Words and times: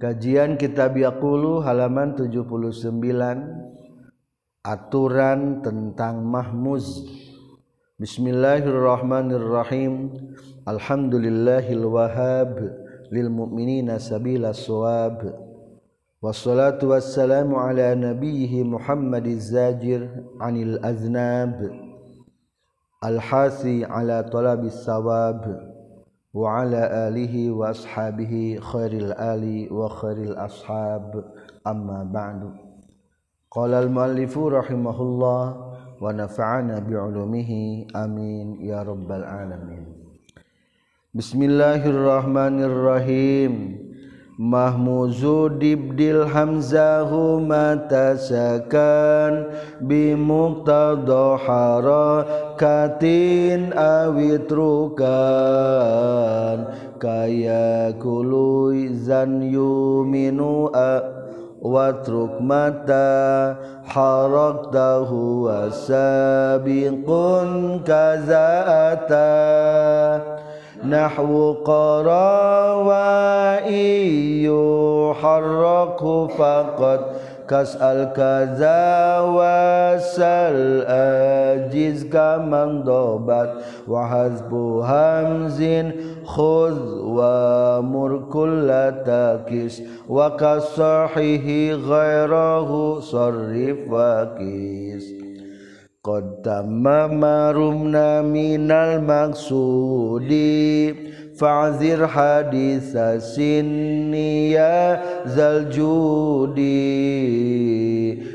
Kajian 0.00 0.56
Kitab 0.56 0.96
Yaqulu 0.96 1.60
halaman 1.60 2.16
79 2.16 2.88
Aturan 4.64 5.60
tentang 5.60 6.24
mahmuz. 6.24 7.04
Bismillahirrahmanirrahim. 8.00 10.08
Alhamdulillahil 10.64 11.84
wahhab 11.84 12.64
lil 13.12 13.28
mu'minina 13.28 14.00
sabila 14.00 14.56
shawab 14.56 15.36
Wassalatu 16.24 16.96
wassalamu 16.96 17.60
ala 17.60 17.92
nabiyhi 17.92 18.64
Muhammadiz 18.64 19.52
zajir 19.52 20.08
anil 20.40 20.80
aznab. 20.80 21.60
Al-hasi 23.04 23.84
ala 23.84 24.24
talabis 24.24 24.80
sawab 24.80 25.69
وعلى 26.34 27.08
آله 27.08 27.50
وأصحابه 27.50 28.58
خير 28.62 28.92
الآل 28.92 29.72
وخير 29.72 30.16
الأصحاب. 30.16 31.24
أما 31.66 32.04
بعد 32.12 32.50
قال 33.50 33.74
المؤلف 33.74 34.38
رحمه 34.38 35.02
الله 35.02 35.74
ونفعنا 36.00 36.78
بعلومه. 36.78 37.50
آمين. 37.96 38.62
يا 38.62 38.82
رب 38.82 39.12
العالمين. 39.12 39.86
بسم 41.14 41.42
الله 41.42 41.86
الرحمن 41.86 42.62
الرحيم. 42.62 43.89
Mahmuzu 44.40 45.60
dibdil 45.60 46.24
hamzahu 46.24 47.44
matasakan 47.44 48.72
bimuqtadha 49.84 51.36
harakatin 51.44 52.96
awitrukan 53.76 55.04
kaya 56.96 57.92
kului 58.00 58.96
zan 58.96 59.44
yuminu 59.44 60.72
a 60.72 61.04
watruk 61.60 62.40
mata 62.40 63.60
harak 63.84 64.72
tahu 64.72 65.52
wasabiqun 65.52 67.04
kazaata. 67.84 69.28
نحو 70.90 71.52
قرا 71.52 72.60
قراوائي 73.60 74.44
يحرك 74.44 76.00
فقد 76.38 77.00
كسأل 77.48 78.12
كذا 78.12 79.20
وسل 79.20 80.82
أجز 80.86 82.04
كمن 82.04 82.82
ضبت 82.82 83.52
وحزب 83.88 84.54
همز 84.84 85.60
خذ 86.24 86.78
ومر 87.02 88.22
كل 88.32 88.68
تاكس 89.06 89.82
وكصحه 90.08 91.48
غيره 91.90 93.00
صرف 93.00 93.78
وكيس 93.90 95.19
Qad 96.00 96.40
tamma 96.40 97.12
marumna 97.12 98.24
minal 98.24 99.04
maksudi 99.04 100.96
fa'zir 101.36 102.08
haditha 102.08 103.20
sinni 103.20 104.56
ya 104.56 104.96
zal 105.28 105.68
judi 105.68 106.56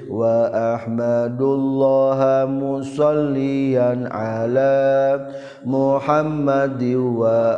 wa 0.05 0.45
ahmadullah 0.77 2.45
musalliyan 2.45 4.13
ala 4.13 5.25
muhammadi 5.65 6.93
wa 6.93 7.49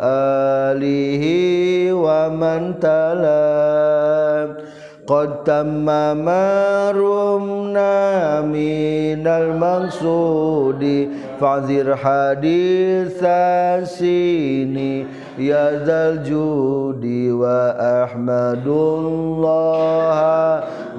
alihi 0.72 1.92
wa 1.92 2.32
man 2.32 2.80
talam 2.80 4.56
قد 5.07 5.45
تم 5.45 5.85
ما 6.15 6.91
رمنا 6.95 8.41
من 8.41 9.27
المقصود 9.27 11.09
فاعذر 11.41 11.97
حديث 11.97 13.25
سيني 13.99 15.07
يا 15.39 15.85
ذا 15.85 16.01
الجود 16.09 17.05
وأحمد 17.43 18.67
الله 18.67 20.21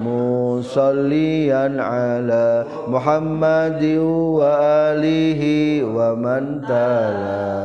مصليا 0.04 1.66
على 1.80 2.66
محمد 2.88 3.84
وآله 4.36 5.44
ومن 5.84 6.44
تلا 6.68 7.64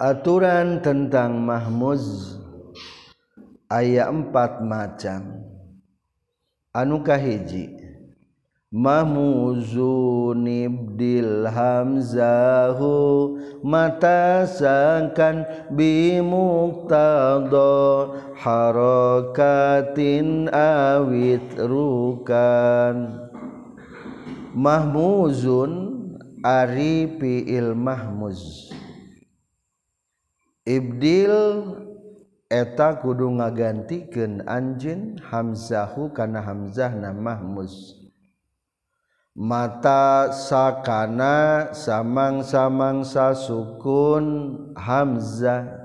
Aturan 0.00 0.80
tentang 0.80 1.44
mahmuz 1.44 2.32
ayat 3.69 4.09
empat 4.11 4.61
macam. 4.61 5.41
Anukah 6.75 7.17
hiji? 7.17 7.71
Mamuzunibdil 8.75 11.47
hamzahu 11.47 12.91
mata 13.63 14.43
sangkan 14.43 15.47
bimuktado 15.71 16.91
harakatin 18.35 20.51
awit 20.51 21.55
rukan. 21.55 23.15
Mahmuzun 24.51 25.71
ari 26.43 27.15
fi'il 27.15 27.71
mahmuz. 27.71 28.75
Ibdil 30.67 31.31
eta 32.49 33.01
kudu 33.01 33.41
ngagantikeun 33.41 34.45
anjin 34.45 35.17
Hamzahu 35.17 36.13
kana 36.13 36.45
Hamzah 36.45 36.93
na 36.93 37.09
mata 39.35 40.31
sakana 40.31 41.69
samang-samangsa 41.75 43.35
sukun 43.35 44.25
Hamzah. 44.79 45.83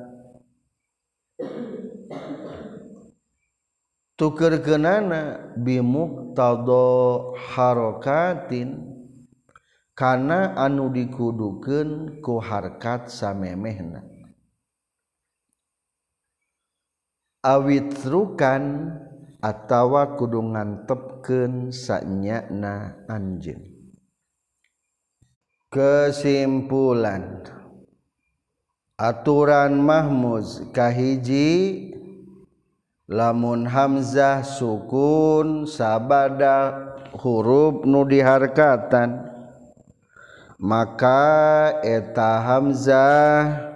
Tuker 4.15 4.60
kenana 4.60 5.56
bimuktado 5.56 7.32
harokatin 7.41 8.84
kana 9.97 10.53
anu 10.60 10.93
dikudukan 10.93 12.20
ku 12.20 12.37
harkat 12.37 13.09
samemehna. 13.09 14.09
awitrukan 17.40 18.92
atawa 19.40 20.20
kudu 20.20 20.52
ngantepkeun 20.52 21.72
sanyana 21.72 23.00
anjeun. 23.08 23.64
Kesimpulan 25.70 27.46
aturan 29.00 29.80
mahmuz 29.80 30.68
kahiji 30.76 31.88
lamun 33.08 33.64
hamzah 33.64 34.44
sukun 34.44 35.64
sabada 35.64 36.90
huruf 37.16 37.86
nu 37.86 38.02
diharkatan 38.04 39.30
maka 40.58 41.72
eta 41.86 42.42
hamzah 42.44 43.69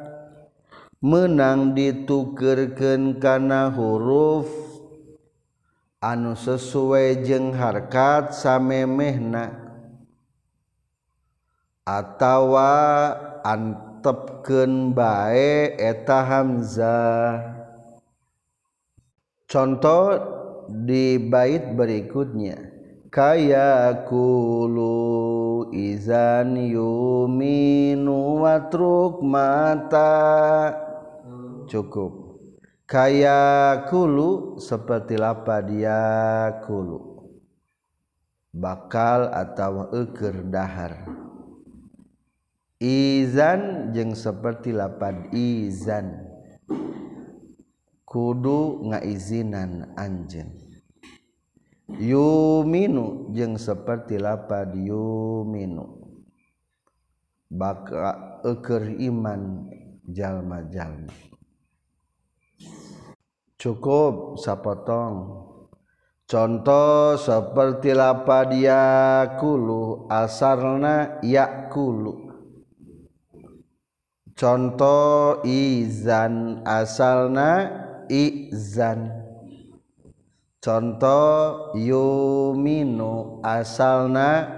menang 1.04 1.76
ditukerken 1.76 3.20
kana 3.20 3.68
huruf 3.68 4.48
anu 6.00 6.32
sesuai 6.32 7.20
jeung 7.28 7.52
harkat 7.52 8.32
samemehna 8.32 9.52
atawa 11.84 12.72
antepkeun 13.44 14.96
bae 14.96 15.76
eta 15.76 16.24
hamzah. 16.24 17.52
Contoh 19.44 20.16
di 20.72 21.20
bait 21.20 21.76
berikutnya. 21.76 22.72
Kaya 23.12 24.02
kulu 24.08 25.70
izan 25.70 26.58
yuminu 26.58 28.42
watruk 28.42 29.22
mata. 29.22 30.74
Cukup. 31.66 32.40
Kaya 32.84 33.82
kulu 33.88 34.60
seperti 34.60 35.16
lapa 35.16 35.64
dia 35.64 36.00
kulu. 36.62 37.24
Bakal 38.54 39.32
atau 39.34 39.90
eker 39.90 40.46
dahar. 40.46 41.08
Izan 42.78 43.90
jeng 43.96 44.12
seperti 44.12 44.70
lapad 44.70 45.32
izan. 45.34 46.28
Kudu 48.04 48.86
ngaizinan 48.94 49.96
anjen 49.98 50.64
yuminu 52.00 53.28
jeng 53.36 53.60
seperti 53.60 54.16
lapad 54.16 54.72
yuminu 54.72 56.00
baka 57.52 58.40
eker 58.42 58.88
iman 59.04 59.68
jalma-jalma 60.08 61.12
cukup 63.64 64.36
sapotong. 64.36 65.40
Contoh 66.28 67.16
seperti 67.16 67.96
lapadiakulu 67.96 69.32
asarna 70.12 71.20
yakulu 71.24 72.24
contoh 74.34 75.40
izan 75.46 76.60
asalna 76.66 77.70
izan. 78.10 79.22
Contoh 80.58 81.72
yuminu 81.76 83.40
asalna 83.44 84.48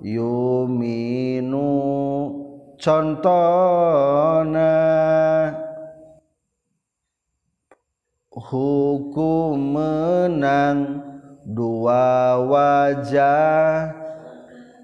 yuminu 0.01 1.69
contona. 2.81 4.73
Hukum 8.37 9.73
menang 9.73 11.01
dua 11.43 12.37
wajah 12.45 13.97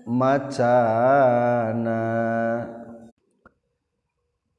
macana. 0.10 2.02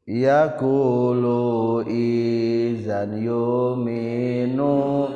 yakulu 0.04 1.80
izan 1.88 3.20
yuminu. 3.20 5.08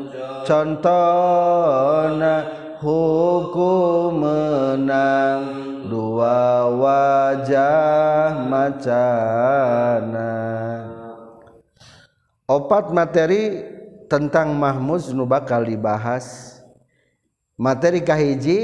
Contona 0.48 2.48
hukum 2.80 4.24
menang 4.24 5.40
dua 5.92 6.72
wajah 6.72 8.48
macana. 8.48 10.32
Opat 12.48 12.96
materi 12.96 13.60
tentang 14.08 14.56
Mahmud 14.56 15.04
nu 15.12 15.28
bakal 15.28 15.68
dibahas. 15.68 16.56
Materi 17.60 18.00
kahiji 18.00 18.56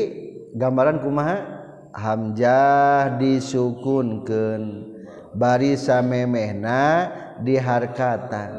gambaran 0.56 1.04
kumaha? 1.04 1.52
Hamzah 1.94 3.22
disukunkan 3.22 4.94
bari 5.34 5.76
memehna 6.06 7.10
diharkatan. 7.42 8.50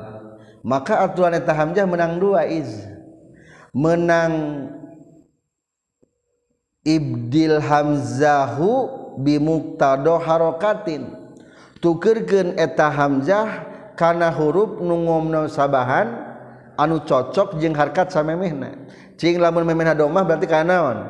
Maka 0.61 1.07
aturan 1.07 1.33
eta 1.33 1.55
hamzah 1.55 1.87
menang 1.87 2.19
dua 2.19 2.45
iz. 2.45 2.85
Menang 3.75 4.33
ibdil 6.83 7.63
hamzahu 7.63 8.71
bimuktado 9.19 10.19
harokatin. 10.19 11.11
Tukerkeun 11.79 12.59
eta 12.59 12.91
hamzah 12.91 13.67
kana 13.95 14.29
huruf 14.29 14.83
nungomno 14.83 15.47
sabahan 15.47 16.11
anu 16.75 17.01
cocok 17.03 17.57
jeung 17.57 17.73
harkat 17.77 18.11
samemehna. 18.11 18.85
Cing 19.15 19.39
lamun 19.39 19.63
memehna 19.63 19.95
domah 19.95 20.27
berarti 20.27 20.43
kanaon 20.43 21.07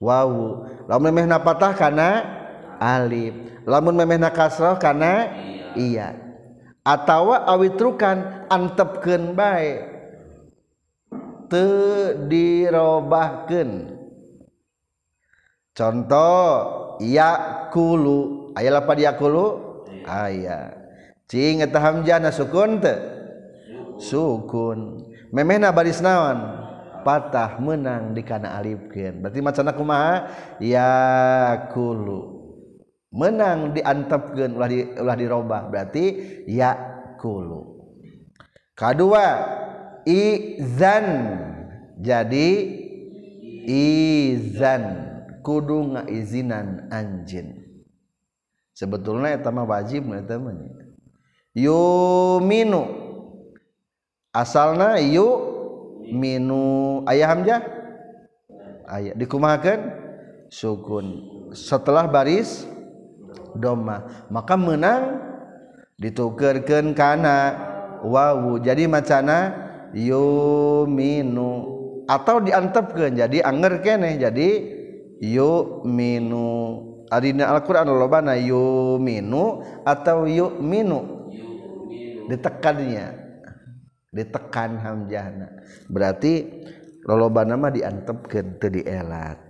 wow 0.00 0.64
lamun 0.84 1.12
memehna 1.12 1.40
patah 1.40 1.72
kana 1.72 2.39
Alif. 2.80 3.60
Lamun 3.68 3.92
memehna 3.92 4.32
kasroh 4.32 4.80
karena 4.80 5.28
iya. 5.76 6.16
Atawa 6.80 7.44
awitrukan 7.44 8.48
antepkeun 8.48 9.36
bae. 9.36 9.84
Teu 11.52 12.16
dirobahkeun. 12.24 14.00
Contoh 15.76 16.48
yakulu. 17.04 18.50
Aya 18.56 18.80
lapad 18.80 18.96
yakulu? 18.96 19.46
Aya 20.08 20.48
ah, 20.48 20.66
cing 21.28 21.60
eta 21.60 21.76
hamzah 21.76 22.32
sukun 22.32 22.80
teu? 22.80 22.96
Sukun. 24.00 25.04
Memehna 25.30 25.68
baris 25.70 26.00
naon? 26.00 26.64
Patah 27.04 27.60
menang 27.60 28.16
di 28.16 28.24
kana 28.24 28.56
alifkeun. 28.56 29.20
Berarti 29.20 29.40
macana 29.44 29.76
kumaha? 29.76 30.32
Yakulu. 30.60 32.39
menang 33.10 33.74
diantapkan 33.74 34.54
ulah 34.54 34.68
di, 34.70 34.86
ulah 34.96 35.16
dirobah 35.18 35.62
berarti 35.70 36.04
yakulu. 36.46 37.82
Kedua 38.74 39.26
izan. 40.06 41.06
Jadi 42.00 42.48
izan. 43.68 45.08
Kudu 45.40 45.96
ngaizinan 45.96 46.92
anjin 46.92 47.60
sebetulnya 48.80 49.36
eta 49.36 49.52
mah 49.52 49.68
wajib 49.68 50.08
eta 50.16 50.40
mah 50.40 50.56
yuminu. 51.52 52.82
Asalna 54.32 54.96
yu 55.02 55.26
minu 56.08 57.02
ayah 57.10 57.34
hamzah? 57.34 57.60
Ayah 58.88 59.14
dikumahakan 59.18 59.90
sukun. 60.48 61.28
Setelah 61.50 62.06
baris 62.06 62.64
doma. 63.56 64.26
Maka 64.32 64.54
menang 64.54 65.02
ditukerkan 65.98 66.92
kana. 66.96 67.68
Wawu. 68.00 68.60
Jadi 68.64 68.88
macana 68.88 69.52
yuminu. 69.92 71.78
Atau 72.08 72.42
diantepkan 72.42 73.14
jadi 73.14 73.44
anger 73.44 73.84
keneh 73.84 74.18
jadi 74.18 74.48
yuminu. 75.20 76.50
Adina 77.10 77.50
Al-Qur'an 77.50 77.90
lobana 77.90 78.38
yuminu 78.38 79.66
atau 79.82 80.24
yuminu? 80.24 81.28
Ditekannya. 82.30 83.06
Ditekan 84.10 84.78
hamjahna. 84.78 85.60
Berarti 85.86 86.46
lolobana 87.06 87.54
mah 87.58 87.70
diantepkeun 87.74 88.58
teu 88.58 88.70
dielat 88.70 89.49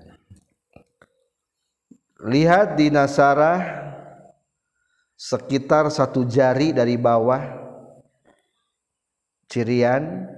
lihat 2.24 2.76
di 2.76 2.92
nasarah 2.92 3.64
sekitar 5.16 5.88
satu 5.88 6.24
jari 6.24 6.72
dari 6.72 6.96
bawah 7.00 7.40
cirian. 9.48 10.28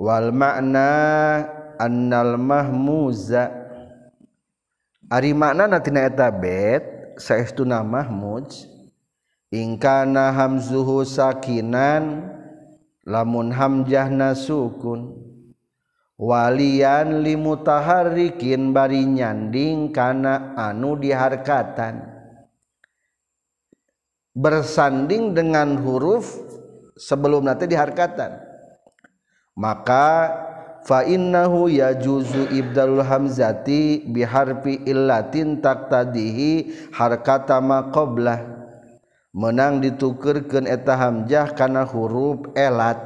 Wal 0.00 0.32
makna 0.32 0.92
annal 1.76 2.40
mahmuza. 2.40 3.52
Ari 5.12 5.36
makna 5.36 5.76
tina 5.84 6.08
eta 6.08 6.32
bet 6.32 7.18
saestuna 7.20 7.84
mahmuz 7.84 8.64
ingkana 9.50 10.30
hamzuhu 10.30 11.02
sakinan 11.02 12.30
lamun 13.02 13.50
hamjahna 13.50 14.32
sukun 14.38 15.29
walian 16.20 17.24
limutaharrikin 17.24 18.76
bari 18.76 19.08
nyanding 19.08 19.88
kana 19.88 20.52
anu 20.52 21.00
diharkatan. 21.00 22.20
Bersanding 24.36 25.32
dengan 25.32 25.80
huruf 25.80 26.28
sebelum 26.94 27.48
nanti 27.48 27.66
diharkatan. 27.66 28.36
Maka 29.56 30.30
fa 30.86 31.02
innahu 31.02 31.66
yajuzu 31.72 32.52
ibdalul 32.52 33.02
hamzati 33.02 34.06
biharfi 34.06 34.86
illatin 34.86 35.58
taqtadihi 35.58 36.92
harkata 36.94 37.58
ma 37.58 37.90
menang 39.30 39.82
ditukerkeun 39.82 40.68
eta 40.68 40.94
hamzah 40.94 41.56
kana 41.56 41.82
huruf 41.88 42.54
elat. 42.54 43.00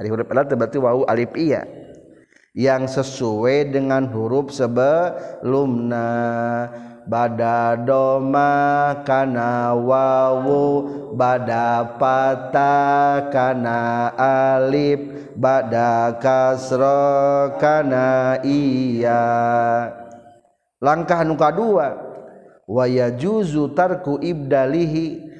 Ari 0.00 0.08
huruf 0.08 0.30
elat 0.32 0.48
berarti 0.56 0.78
wawu 0.80 1.04
alif 1.04 1.30
iya 1.36 1.81
yang 2.52 2.84
sesuai 2.84 3.72
dengan 3.72 4.04
huruf 4.12 4.52
sebelumna 4.52 6.08
bada 7.08 7.80
doma 7.80 8.92
kana 9.08 9.72
wawu 9.72 10.84
bada 11.16 11.96
pata 11.96 12.76
kana 13.32 14.12
alif. 14.56 15.24
Bada 15.32 16.20
kasro 16.20 17.56
kana 17.56 18.36
iya 18.44 19.24
langkah 20.76 21.24
nuka 21.24 21.48
dua. 21.48 21.96
Waya 22.68 23.08
juzu 23.16 23.72
tarku 23.72 24.20
ibdalihi. 24.20 25.32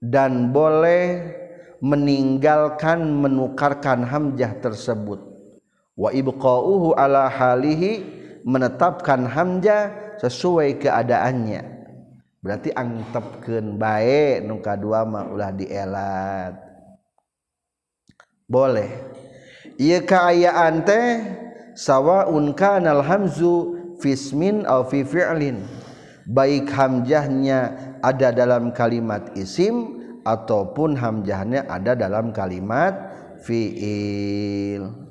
Dan 0.00 0.48
boleh 0.48 1.36
meninggalkan 1.84 3.04
menukarkan 3.04 4.00
hamjah 4.04 4.56
tersebut 4.64 5.29
wa 6.00 6.08
ibqa'uhu 6.08 6.96
ala 6.96 7.28
halihi 7.28 8.00
menetapkan 8.48 9.28
hamzah 9.28 10.16
sesuai 10.16 10.80
keadaannya. 10.80 11.60
Berarti 12.40 12.72
angtepkeun 12.72 13.76
bae 13.76 14.40
nu 14.40 14.64
kadua 14.64 15.04
mah 15.04 15.28
ulah 15.28 15.52
dielat. 15.52 16.56
Boleh. 18.48 18.88
Ieu 19.76 20.00
kaayaan 20.00 20.88
teh 20.88 21.20
sawaun 21.76 22.56
kana 22.56 22.96
hamzu 23.04 23.76
fismin 24.00 24.64
aw 24.64 24.88
fi 24.88 25.04
fi'lin. 25.04 25.60
Baik 26.24 26.72
hamzahnya 26.72 27.76
ada 28.00 28.32
dalam 28.32 28.72
kalimat 28.72 29.36
isim 29.36 30.00
ataupun 30.24 30.96
hamzahnya 30.96 31.68
ada 31.68 31.92
dalam 31.92 32.32
kalimat 32.32 32.96
fi'il 33.44 35.09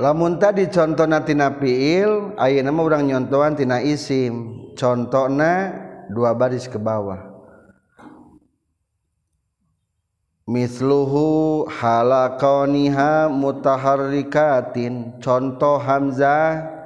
lamun 0.00 0.40
tadi 0.40 0.64
contoh 0.72 1.04
natina 1.04 1.52
fiil 1.60 2.32
ayo 2.40 2.58
nama 2.64 2.80
orang 2.80 3.04
nyontohan 3.04 3.52
tina 3.52 3.84
isim. 3.84 4.56
Contohna 4.72 5.76
dua 6.08 6.32
baris 6.32 6.64
ke 6.64 6.80
bawah. 6.80 7.28
Misluhu 10.48 11.68
halakoniha 11.68 13.28
mutaharrikatin. 13.28 15.20
Contoh 15.20 15.76
hamzah 15.76 16.80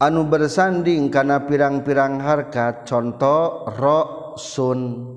anu 0.00 0.26
bersanding 0.26 1.12
karena 1.12 1.44
pirang-pirang 1.44 2.24
harkat 2.24 2.88
contoh 2.88 3.68
rosun 3.76 5.08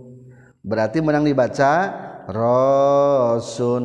berarti 0.60 1.00
menang 1.00 1.24
dibaca 1.24 1.74
rosun 2.28 3.84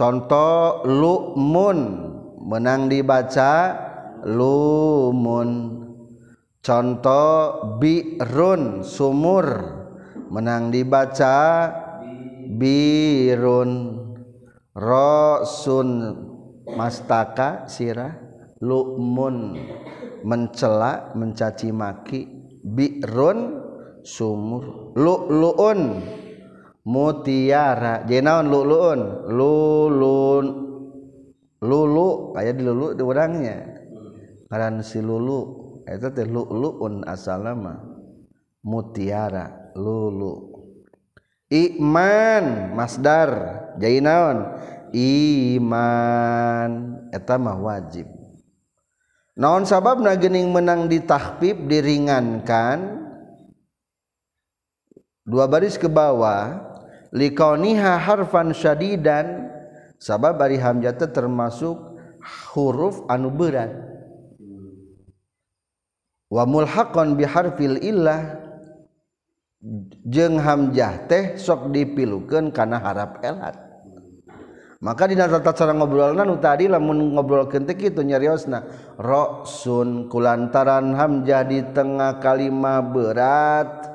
contoh 0.00 0.80
lumun. 0.88 1.78
Menang 2.40 2.88
dibaca 2.88 3.76
lumun. 4.24 5.50
Contoh 6.64 7.36
birun 7.76 8.80
sumur. 8.80 9.46
Menang 10.32 10.72
dibaca 10.72 11.36
birun. 12.48 13.72
Rosun 14.72 15.90
mastaka 16.64 17.68
sirah. 17.68 18.16
Lumun. 18.64 19.60
Mencela 20.24 21.12
mencaci 21.12 21.68
maki. 21.76 22.24
Birun 22.64 23.60
sumur. 24.00 24.96
Lu'luun 24.96 25.80
mutiara. 26.84 28.04
Jadi 28.04 28.24
luluun. 28.24 29.00
Lulun 29.32 30.46
lulu. 31.60 32.08
Kayak 32.36 32.54
di 32.56 32.62
lulu 32.64 32.86
di 32.96 33.02
orangnya 33.04 33.56
ngaran 34.48 34.82
si 34.84 35.00
lulu. 35.00 35.40
Eta 35.88 36.12
teh 36.12 36.28
luluun 36.28 37.04
asalama 37.08 37.80
mutiara. 38.64 39.72
Lulu. 39.76 40.50
Iman. 41.50 42.76
Masdar. 42.76 43.30
Jadi 43.78 43.98
naon? 44.04 44.38
Iman. 44.94 46.70
Eta 47.10 47.38
mah 47.38 47.58
wajib. 47.58 48.20
Naon 49.40 49.64
sabab 49.64 50.04
gening 50.20 50.52
menang 50.52 50.84
ditahpib 50.90 51.64
diringankan? 51.64 52.99
dua 55.30 55.46
baris 55.46 55.78
ke 55.78 55.86
bawah 55.86 56.58
liqaniha 57.14 58.02
harfan 58.02 58.50
syadidan 58.50 59.46
sabab 60.02 60.42
bari 60.42 60.58
hamzah 60.58 60.94
teh 60.98 61.06
termasuk 61.06 61.78
huruf 62.50 63.06
anu 63.06 63.30
berat. 63.30 63.70
Wa 66.30 66.46
mulhaqan 66.46 67.18
bi 67.18 67.26
harfil 67.26 67.78
illah 67.82 68.38
jeung 70.06 70.38
hamzah 70.38 71.06
teh 71.10 71.38
sok 71.38 71.70
dipilukeun 71.74 72.50
kana 72.50 72.78
harap 72.82 73.22
elat. 73.22 73.58
Maka 74.80 75.04
di 75.04 75.12
tata 75.12 75.52
cara 75.52 75.76
ngobrolna 75.76 76.24
nu 76.24 76.40
tadi 76.40 76.64
lamun 76.64 77.12
ngobrolkeun 77.18 77.68
teh 77.68 77.76
kitu 77.76 78.00
nyariosna 78.00 78.64
rosun 78.96 80.08
kulantaran 80.08 80.94
hamzah 80.96 81.42
di 81.44 81.60
tengah 81.74 82.22
kalimat 82.22 82.88
berat. 82.88 83.89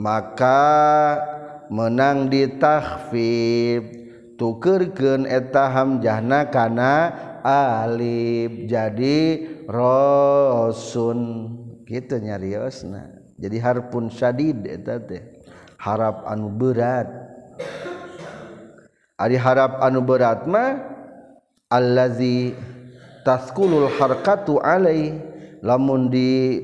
maka 0.00 1.20
menang 1.68 2.32
ditahfib 2.32 3.84
tukerken 4.40 5.28
etaham 5.28 6.00
jahna 6.00 6.48
kana 6.48 7.12
alib 7.44 8.64
jadi 8.64 9.44
rosun 9.68 11.20
gitu 11.84 12.16
nyariosna. 12.16 13.20
Jadi 13.36 13.56
harpun 13.60 14.08
syadid 14.08 14.64
eta 14.64 14.96
teh. 15.00 15.20
Harap 15.80 16.28
anu 16.28 16.52
berat. 16.52 17.08
Ari 19.20 19.36
harap 19.36 19.80
anu 19.84 20.00
berat 20.04 20.48
mah 20.48 20.80
allazi 21.68 22.56
taskulul 23.24 23.88
harkatu 24.00 24.60
alai 24.60 25.12
lamun 25.60 26.08
di 26.08 26.60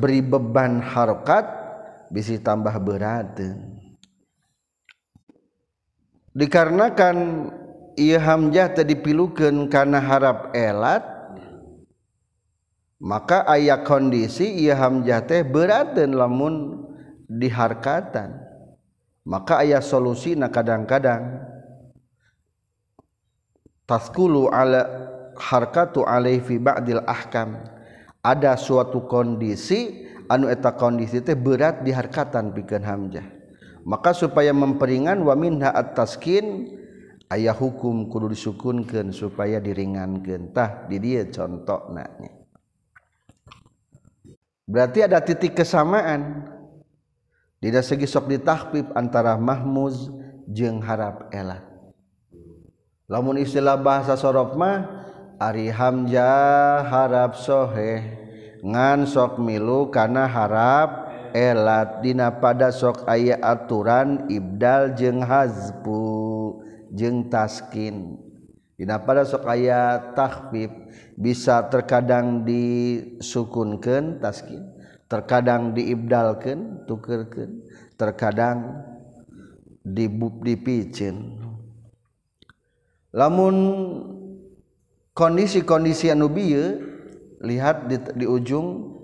beri 0.00 0.20
beban 0.24 0.80
harkat 0.80 1.59
bisa 2.10 2.34
tambah 2.42 2.74
berat 2.82 3.38
dikarenakan 6.36 7.16
ia 7.94 8.18
hamzah 8.18 8.74
tadi 8.74 8.98
dipilukan 8.98 9.70
karena 9.70 10.02
harap 10.02 10.50
elat 10.52 11.02
maka 13.00 13.48
ayat 13.48 13.88
kondisi 13.88 14.44
ia 14.60 14.76
hamzah 14.76 15.24
teh 15.24 15.40
berat 15.40 15.96
dan 15.96 16.12
lamun 16.12 16.84
diharkatan. 17.30 18.36
Maka 19.24 19.64
ayat 19.64 19.80
solusi 19.80 20.36
nah 20.36 20.52
kadang-kadang. 20.52 21.40
Taskulu 23.88 24.52
ala 24.52 24.84
harkatu 25.38 26.02
alaihi 26.02 26.44
fi 26.44 26.54
ba'dil 26.60 27.00
ahkam. 27.08 27.62
Ada 28.20 28.58
suatu 28.60 29.08
kondisi 29.08 30.09
anu 30.30 30.46
eta 30.46 30.78
kondisi 30.78 31.18
teh 31.18 31.34
berat 31.34 31.82
di 31.82 31.90
harkatan 31.90 32.54
pikeun 32.54 32.86
hamzah. 32.86 33.26
Maka 33.82 34.14
supaya 34.14 34.54
memperingan 34.54 35.18
wa 35.26 35.34
minha 35.34 35.74
at-taskin 35.74 36.70
ayah 37.34 37.56
hukum 37.56 38.06
kudu 38.06 38.30
disukunkeun 38.30 39.10
supaya 39.10 39.58
diringankeun. 39.58 40.54
Tah 40.54 40.86
di 40.86 41.02
dieu 41.02 41.26
contona 41.34 42.06
nya. 42.22 42.30
Berarti 44.70 45.02
ada 45.02 45.18
titik 45.18 45.58
kesamaan. 45.58 46.46
Tidak 47.60 47.84
segi 47.84 48.06
sok 48.08 48.30
ditahpib 48.30 48.94
antara 48.96 49.36
mahmuz 49.36 50.08
jeung 50.48 50.80
harap 50.80 51.28
elat. 51.34 51.60
Lamun 53.10 53.36
istilah 53.42 53.74
bahasa 53.74 54.14
sorop 54.14 54.54
mah 54.54 54.86
ari 55.36 55.68
hamzah 55.68 56.86
harap 56.86 57.34
soheh. 57.34 58.19
ngan 58.64 59.08
sok 59.08 59.40
milu 59.40 59.88
kana 59.88 60.24
harap 60.28 61.10
elat 61.36 62.04
dina 62.04 62.40
pada 62.40 62.72
sok 62.74 63.04
aya 63.08 63.38
aturan 63.40 64.28
ibdal 64.28 64.94
jeung 64.96 65.20
hazpu 65.24 66.02
jeung 66.92 67.28
taskin. 67.32 68.16
Dina 68.76 69.00
pada 69.00 69.28
sok 69.28 69.44
aya 69.44 70.12
tahfif 70.16 70.72
bisa 71.16 71.68
terkadang 71.68 72.44
disukunkeun 72.48 74.20
taskin. 74.24 74.64
Terkadang 75.10 75.74
diibdalkeun 75.76 76.86
tukerkeun. 76.88 77.66
Terkadang 77.98 78.86
dibub 79.80 80.44
dipicin 80.44 81.40
lamun 83.10 83.56
kondisi-kondisi 85.16 86.12
anu 86.12 86.30
bieu 86.30 86.89
lihat 87.40 87.88
di, 87.88 87.96
di 88.14 88.26
ujung. 88.28 89.00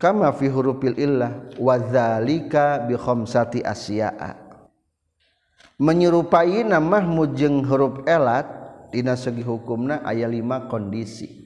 Kama 0.00 0.34
fi 0.34 0.50
hurufil 0.50 0.98
illah 0.98 1.54
wa 1.62 1.78
dzalika 1.78 2.82
bi 2.90 2.98
khamsati 2.98 3.62
asya'a. 3.62 4.34
Menyerupai 5.78 6.66
nama 6.66 6.98
mujeng 6.98 7.62
huruf 7.62 8.02
elat 8.10 8.50
dina 8.90 9.14
segi 9.14 9.46
hukumna 9.46 10.02
aya 10.02 10.26
lima 10.26 10.66
kondisi 10.66 11.42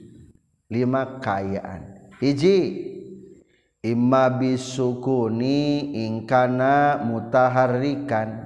lima 0.73 1.21
kayaan. 1.23 2.11
Hiji 2.19 2.57
imma 3.85 4.29
bisukuni 4.33 5.93
ingkana 6.05 7.01
mutaharrikan. 7.05 8.45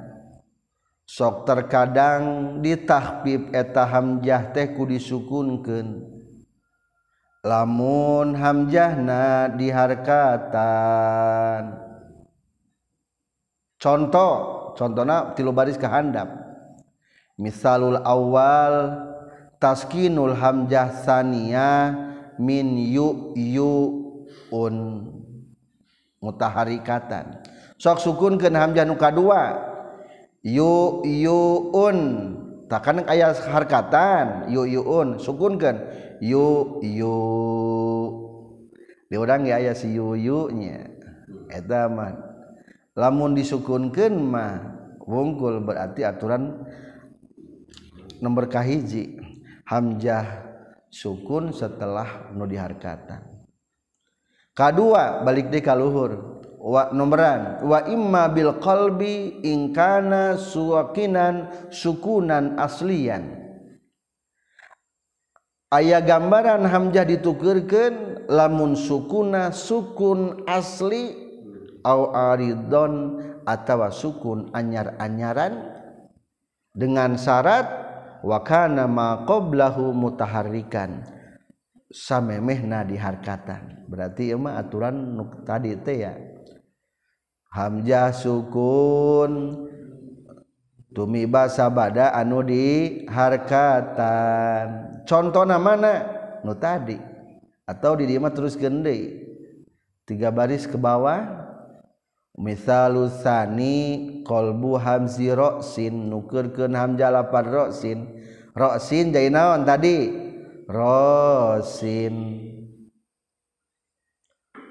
Sok 1.08 1.44
terkadang 1.44 2.60
ditahbib 2.64 3.52
eta 3.52 3.84
hamjah 3.84 4.56
teh 4.56 4.72
ku 4.72 4.88
disukunkeun. 4.88 6.21
Lamun 7.42 8.38
hamjahna 8.38 9.50
diharkatan. 9.58 10.54
Contoh 13.82 14.34
contohnya 14.78 15.34
tilu 15.34 15.50
baris 15.50 15.74
kehandap 15.74 16.30
misalul 17.42 17.98
awal 18.06 18.94
taskinul 19.58 20.38
hamjah 20.38 21.02
sania 21.02 21.98
min 22.38 22.78
yu 22.78 23.34
yu 23.34 23.74
un 24.54 25.10
mutaharikatan. 26.22 27.42
Sok 27.82 27.98
sukun 27.98 28.38
ke 28.38 28.54
hamjah 28.54 28.86
nuka 28.86 29.10
dua 29.10 29.58
yu 30.46 31.02
un 31.74 31.98
takkan 32.70 33.02
ayat 33.10 33.34
harkatan. 33.50 34.46
Yu 34.54 34.70
yu 34.70 34.86
un 34.86 35.18
sukun 35.18 35.58
kan 35.58 35.82
yu 36.22 36.80
yu. 36.86 37.18
Di 39.12 39.20
orang 39.20 39.50
ya 39.50 39.60
aya 39.60 39.74
si 39.76 39.92
yu 39.92 40.16
yu 40.16 40.48
nya. 40.54 40.88
Eta 41.52 41.92
mah 41.92 42.16
lamun 42.96 43.36
disukunkeun 43.36 44.16
mah 44.22 44.62
wungkul 45.04 45.60
berarti 45.66 46.06
aturan 46.08 46.64
nomor 48.24 48.48
kahiji 48.48 49.20
hamzah 49.68 50.48
sukun 50.88 51.52
setelah 51.52 52.32
nu 52.32 52.48
diharkatan 52.48 53.32
kadua 54.56 55.26
balik 55.26 55.50
deui 55.50 55.64
ka 55.64 55.74
luhur. 55.74 56.30
Wa 56.62 56.94
nomoran 56.94 57.66
wa 57.66 57.82
imma 57.90 58.30
bil 58.30 58.62
qalbi 58.62 59.42
ingkana 59.42 60.38
suwakinan 60.38 61.50
sukunan 61.74 62.54
aslian. 62.62 63.41
ayaah 65.72 66.04
gambaran 66.04 66.68
Hamzah 66.68 67.08
ditukirkan 67.08 68.28
lamun 68.28 68.76
sukuna 68.76 69.56
sukun 69.56 70.44
asli 70.46 71.32
Aridon 71.82 73.18
atau 73.42 73.90
sukun 73.90 74.54
anyar-anyaran 74.54 75.66
dengan 76.78 77.18
syarat 77.18 77.66
wakana 78.22 78.86
maqoblahu 78.86 79.90
mutaharikan 79.90 81.02
samemehna 81.90 82.86
diharkatan. 82.86 83.90
Berarti 83.90 84.32
emang 84.38 84.62
aturan 84.62 85.18
nuk 85.18 85.42
tadi 85.42 85.74
teh 85.82 86.06
ya. 86.06 86.14
Hamzah 87.52 88.16
sukun 88.16 89.68
tumi 90.92 91.24
basa 91.24 91.72
bada 91.72 92.12
anu 92.12 92.44
di 92.44 93.04
harkatan 93.08 94.68
contohna 95.08 95.56
mana? 95.58 95.94
Nu 96.44 96.56
tadi. 96.56 97.00
Atau 97.68 97.96
di 97.96 98.10
dieu 98.10 98.20
terus 98.34 98.60
gende 98.60 99.24
tiga 100.04 100.34
baris 100.34 100.68
ke 100.68 100.76
bawah. 100.76 101.40
Misalusani 102.36 103.76
kolbu 104.24 104.80
hamzi 104.80 105.32
roksin. 105.32 106.10
Nukerkeun 106.10 106.74
hamzah 106.76 107.12
lapan 107.12 107.46
roksin. 107.48 108.00
Roksin 108.52 109.16
jadi 109.16 109.30
naon 109.32 109.64
tadi? 109.64 110.10
Roksin. 110.68 112.16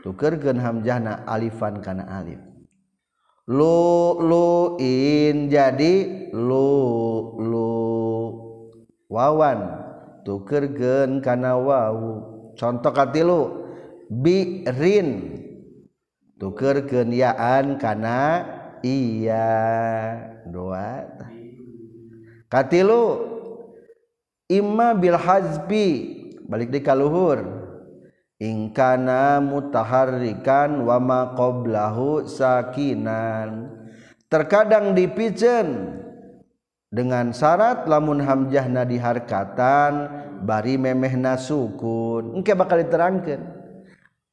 Tukerkeun 0.01 0.59
hamzahna 0.59 1.29
alifan 1.29 1.85
kana 1.85 2.09
alif. 2.09 2.50
luin 3.51 5.51
jadi 5.51 5.95
lu 6.31 6.71
lu 7.43 7.75
wawan 9.11 9.59
tukergen 10.23 11.19
kana 11.19 11.59
wau. 11.59 12.31
Contoh 12.55 12.95
katilu 12.95 13.67
birin 14.07 15.35
tuker 16.39 16.87
yaan 17.11 17.75
kana 17.83 18.47
iya. 18.87 19.51
Doa 20.47 21.11
katilu 22.47 23.19
imma 24.47 24.95
bil 24.95 25.19
hazbi 25.19 25.87
balik 26.47 26.71
di 26.71 26.79
kaluhur. 26.79 27.60
ingkana 28.41 29.39
wa 30.81 30.97
ma 30.97 31.21
qablahu 31.37 32.25
sakinan. 32.25 33.69
Terkadang 34.33 34.97
dipicen 34.97 36.01
dengan 36.89 37.37
syarat 37.37 37.85
lamun 37.85 38.25
hamjahna 38.25 38.89
diharkatan 38.89 39.93
bari 40.43 40.81
memehna 40.81 41.37
sukun. 41.37 42.41
Engke 42.41 42.57
bakal 42.57 42.81
diterangkan 42.81 43.45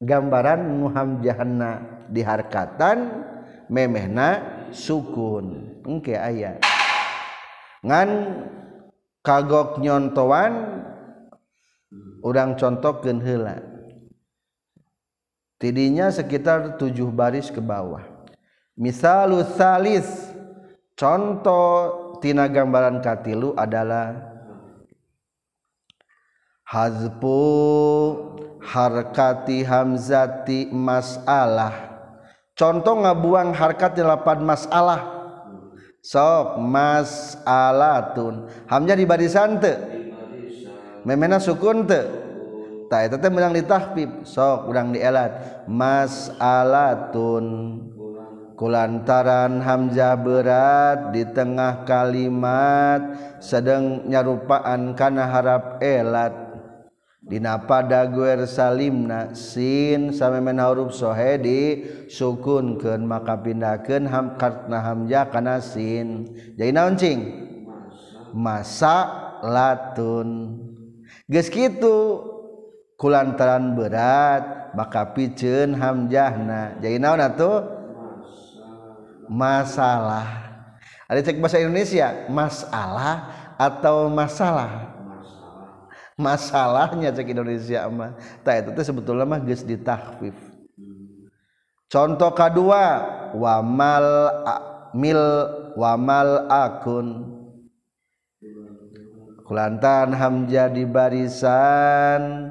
gambaran 0.00 0.60
nu 0.64 0.88
hamjahna 0.88 2.04
diharkatan 2.08 3.26
memehna 3.68 4.40
sukun. 4.72 5.76
Engke 5.84 6.16
ayat 6.16 6.64
ngan 7.84 8.08
kagok 9.22 9.78
nyontoan 9.84 10.82
urang 12.24 12.56
contohkeun 12.56 13.20
heula. 13.22 13.77
Tidinya 15.58 16.08
sekitar 16.08 16.78
tujuh 16.78 17.10
baris 17.10 17.50
ke 17.50 17.58
bawah. 17.58 18.02
Misalus 18.78 19.50
salis. 19.58 20.06
Contoh 20.98 22.18
tina 22.18 22.50
gambaran 22.50 22.98
katilu 22.98 23.54
adalah 23.54 24.18
hazbu 26.66 27.38
harkati 28.58 29.62
hamzati 29.62 30.74
masalah. 30.74 31.70
Contoh 32.58 32.98
ngabuang 32.98 33.54
harkat 33.54 33.94
di 33.94 34.02
lapan 34.02 34.42
masalah. 34.42 35.06
Sok 36.02 36.58
masalatun. 36.58 38.50
Hamnya 38.66 38.98
di 38.98 39.06
barisan 39.06 39.62
teu 39.62 39.78
memena 41.06 41.38
sukun 41.38 41.86
teu 41.86 42.27
tak 42.88 43.12
eta 43.12 43.16
teh 43.20 43.30
menang 43.30 43.52
ditahfif 43.52 44.24
sok 44.24 44.72
urang 44.72 44.96
dielat 44.96 45.64
mas'alatun 45.68 47.46
kulantaran 48.58 49.62
hamzah 49.62 50.18
berat 50.18 51.14
di 51.14 51.22
tengah 51.30 51.86
kalimat 51.86 53.00
sedang 53.38 54.08
nyarupaan 54.08 54.98
kana 54.98 55.30
harap 55.30 55.78
elat 55.78 56.48
Dina 57.28 57.60
pada 57.60 58.08
guer 58.08 58.48
salimna 58.48 59.36
sin 59.36 60.16
samemen 60.16 60.56
huruf 60.64 60.96
sohedi 60.96 61.84
sukunkeun 62.08 63.04
maka 63.04 63.36
pindahkeun 63.36 64.08
ham 64.08 64.40
kartna 64.40 64.80
hamzah 64.80 65.28
kana 65.28 65.60
sin. 65.60 66.24
Jadi 66.56 66.72
naon 66.72 66.96
cing? 66.96 67.20
Masa 68.32 69.12
latun. 69.44 70.56
Geus 71.28 71.52
kitu 71.52 72.24
kulantaran 72.98 73.78
berat 73.78 74.74
maka 74.74 75.14
piceun 75.14 75.78
hamzahna. 75.78 76.76
Jadi 76.82 76.98
naon 76.98 77.22
atuh? 77.22 77.64
Masalah. 79.30 80.50
Ada 81.08 81.24
cek 81.24 81.40
bahasa 81.40 81.62
Indonesia, 81.62 82.28
masalah 82.28 83.32
atau 83.56 84.12
masalah? 84.12 84.98
masalahnya 86.18 87.14
cek 87.14 87.30
Indonesia 87.30 87.86
mah 87.86 88.18
tak 88.42 88.74
itu 88.74 88.82
sebetulnya 88.82 89.22
mah 89.22 89.38
geus 89.38 89.62
ditahfif 89.62 90.34
contoh 91.86 92.34
kedua 92.34 92.84
wamal 93.38 94.06
mil 94.98 95.22
wamal 95.78 96.50
akun 96.50 97.38
kulantan 99.46 100.10
hamzah 100.10 100.68
di 100.74 100.82
barisan 100.82 102.50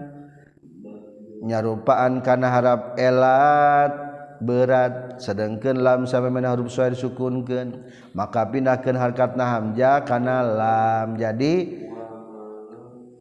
nyarupaan 1.43 2.21
kana 2.25 2.47
harap 2.49 2.97
elat 2.97 4.07
berat. 4.41 5.17
Sedangkan 5.21 5.81
lam 5.81 6.05
sampai 6.05 6.29
mana 6.29 6.53
huruf 6.53 6.69
suai 6.69 6.93
disukunkan 6.93 7.89
maka 8.13 8.45
pindahkan 8.45 8.95
harkat 8.97 9.33
hamzah 9.37 10.05
karena 10.05 10.41
lam. 10.45 11.17
Jadi 11.17 11.85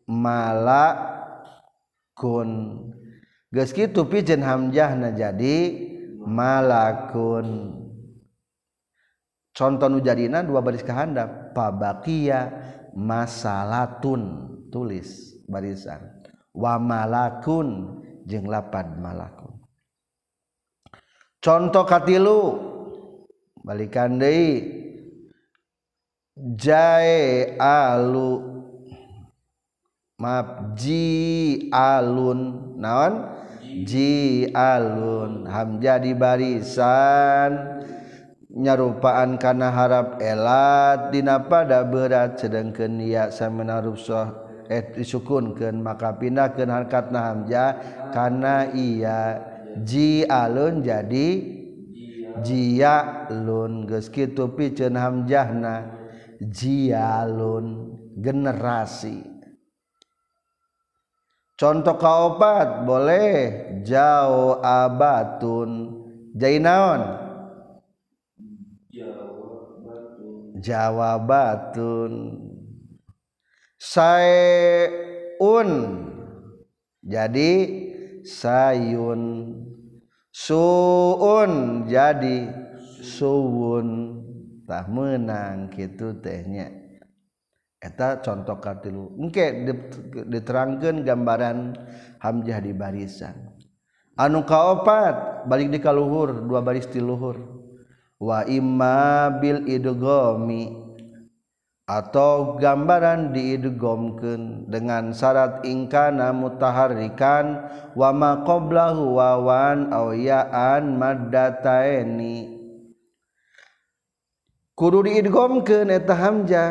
malakun. 0.09 0.81
Geus 3.51 3.73
kitu 3.73 4.05
pijen 4.11 4.43
hamjahna 4.45 5.15
jadi 5.17 5.57
malakun. 6.21 7.73
Contoh 9.57 9.89
nu 9.89 10.05
jadina 10.05 10.45
dua 10.45 10.61
baris 10.61 10.85
kehandap 10.85 11.57
pabakia 11.57 12.53
masalatun. 12.93 14.53
Tulis 14.69 15.41
barisan. 15.49 16.05
Wa 16.53 16.77
malakun. 16.77 18.05
Jeung 18.27 18.51
lapad 18.51 18.99
malakun 18.99 19.55
contoh 21.39 21.87
katilu 21.87 22.41
balikan 23.63 24.19
deui 24.19 24.77
jae 26.37 27.57
alu 27.57 28.57
maaf 30.21 30.77
ji 30.77 31.69
alun 31.73 32.73
naon? 32.81 33.37
Ji 33.85 34.49
alun 34.57 35.45
hamja 35.45 36.01
di 36.01 36.17
barisan. 36.17 37.85
Nyarupaan 38.57 39.37
kana 39.37 39.69
harap 39.69 40.17
elat 40.17 41.13
dina 41.13 41.45
pada 41.45 41.85
berat 41.85 42.41
sedangkeun 42.41 43.05
ya 43.05 43.29
samenaruf 43.29 44.01
soh 44.01 44.46
disukunkan 44.69 45.79
maka 45.79 46.15
pindahkan 46.19 46.69
harkat 46.71 47.15
nahamja 47.15 47.65
karena 48.11 48.71
iya 48.75 49.41
ji 49.83 50.25
alun 50.27 50.83
jadi 50.83 51.29
jialun. 52.41 53.89
Geus 53.89 54.09
kitu 54.13 54.53
pikeun 54.53 54.97
hamjahna 54.97 55.97
jialun 56.41 57.97
generasi. 58.17 59.25
Contoh 61.57 61.97
kaopat 61.97 62.85
boleh 62.85 63.33
jauh 63.81 64.61
abatun. 64.61 66.05
Jadi 66.37 66.61
naon? 66.61 67.25
Jawabatun 70.57 72.13
sayun. 73.79 75.71
Jadi 77.05 77.53
sayun. 78.25 79.23
Suun. 80.33 81.85
Jadi 81.89 82.49
suun 83.01 84.19
tah 84.67 84.91
menang 84.91 85.71
gitu 85.71 86.19
tehnya 86.19 86.87
eta 87.87 88.19
contoh 88.19 88.59
katilu. 88.59 89.15
Engke 89.21 89.69
diterangkan 90.27 91.07
gambaran 91.07 91.79
hamzah 92.19 92.59
di 92.59 92.73
barisan. 92.75 93.37
Anu 94.19 94.43
kaopat? 94.43 95.47
Balik 95.47 95.71
di 95.71 95.79
kaluhur 95.79 96.43
dua 96.43 96.65
baris 96.65 96.91
di 96.91 96.99
luhur. 96.99 97.39
Wa 98.17 98.49
imma 98.49 99.29
bil 99.39 99.69
idgami 99.69 100.73
atau 101.87 102.59
gambaran 102.59 103.31
diidgomkeun 103.31 104.67
dengan 104.67 105.15
syarat 105.15 105.63
ingkana 105.63 106.35
mutaharrikan 106.35 107.63
wa 107.95 108.11
ma 108.11 108.43
qablahu 108.43 109.15
wawan 109.15 109.95
aw 109.95 110.11
ya'an 110.11 110.99
maddataini. 110.99 112.59
Kudu 114.75 115.07
diidgomkeun 115.07 115.95
eta 115.95 116.15
hamzah 116.19 116.71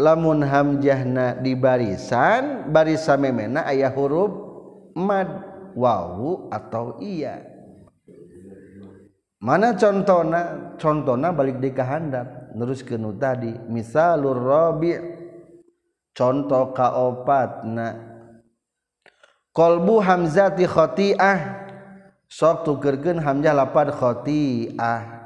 lamun 0.00 0.40
hamzahna 0.42 1.38
di 1.38 1.52
barisan 1.54 2.72
baris 2.72 3.04
samemena 3.04 3.68
aya 3.68 3.92
huruf 3.92 4.32
mad 4.96 5.28
wawu 5.76 6.48
atau 6.48 6.98
iya. 7.04 7.52
Mana 9.44 9.76
contohna? 9.76 10.72
Contohna 10.80 11.28
balik 11.36 11.60
di 11.60 11.68
kahandap 11.68 12.43
terus 12.54 12.86
kenu 12.86 13.10
tadi 13.18 13.50
misalur 13.66 14.38
robi 14.38 14.94
contoh 16.14 16.70
kaopatna. 16.70 18.14
Kolbu 19.54 20.02
hamzati 20.02 20.66
khotiah 20.66 21.66
sok 22.30 22.66
tukerkeun 22.66 23.18
hamzah 23.22 23.54
lapad 23.54 23.90
khotiah. 23.94 25.22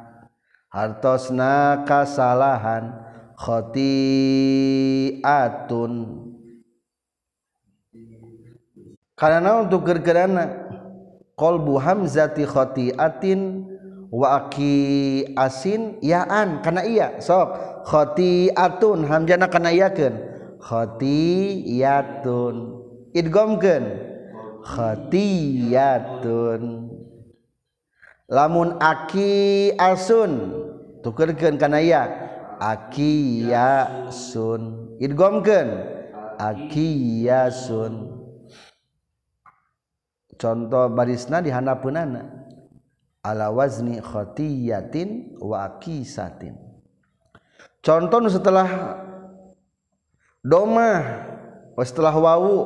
Hartosna 0.69 1.81
kasalahan 1.89 2.93
khotiatun. 3.41 3.93
Karena 9.17 9.65
untuk 9.65 9.89
gergerana 9.89 10.45
kolbu 11.41 11.81
hamzati 11.81 12.45
khotiatin 12.45 13.65
waki 14.09 15.29
asin 15.37 16.01
yaan 16.01 16.65
kana 16.65 16.81
iya 16.85 17.21
sok. 17.21 17.69
Khotiatun 17.89 19.09
hamjana 19.09 19.49
kana 19.49 19.73
iyakeun. 19.73 20.13
Khotiyatun 20.61 22.57
idgomkeun. 23.17 23.85
Khotiyatun. 24.65 26.63
Lamun 28.29 28.77
aki 28.77 29.73
asun 29.81 30.53
tukerkeun 31.01 31.57
kana 31.57 31.81
iya. 31.81 32.29
Akiyasun 32.61 34.61
idgomkeun. 35.01 35.69
Akiyasun. 36.39 38.21
Contoh 40.39 40.87
barisna 40.93 41.41
dihanapeunana. 41.43 42.48
ala 43.29 43.53
wazni 43.53 44.01
khotiyatin 44.01 45.37
wa 45.37 45.69
akisatin. 45.69 46.57
Contoh 47.85 48.25
setelah 48.33 48.69
domah 50.41 51.29
setelah 51.85 52.17
wawu 52.17 52.57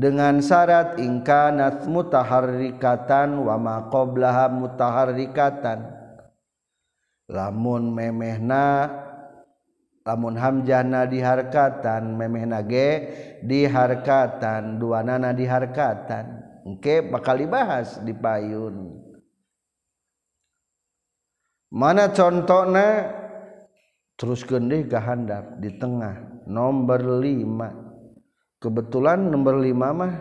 Dengan 0.00 0.40
syarat 0.40 0.96
ingkanat 0.96 1.84
mutaharrikatan 1.84 3.36
wa 3.36 3.60
ma 3.60 3.76
qablaha 3.92 4.48
mutaharrikatan. 4.48 5.92
Lamun 7.28 7.92
memehna 7.92 8.88
lamun 10.02 10.40
hamjana 10.40 11.04
diharkatan 11.04 12.16
memehna 12.16 12.64
ge 12.64 13.12
diharkatan 13.44 14.80
duanana 14.80 15.36
diharkatan. 15.36 16.48
Engke 16.64 17.04
bakal 17.04 17.36
dibahas 17.36 18.00
di 18.00 18.16
payun. 18.16 19.04
Mana 21.70 22.08
contohna? 22.08 23.19
Terus 24.20 24.44
gede 24.44 24.84
kehandap 24.84 25.56
di 25.56 25.80
tengah. 25.80 26.44
Nomor 26.44 27.24
lima. 27.24 27.72
Kebetulan 28.60 29.32
nomor 29.32 29.56
lima 29.56 29.96
mah 29.96 30.20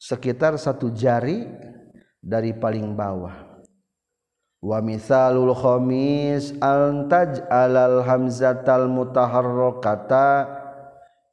sekitar 0.00 0.56
satu 0.56 0.88
jari 0.96 1.44
dari 2.24 2.56
paling 2.56 2.96
bawah. 2.96 3.60
Wamisalulkhomis 4.64 6.56
altaj 6.58 7.44
alal 7.52 8.00
hamzatal 8.00 8.88
mutaharro 8.88 9.76
kata 9.84 10.48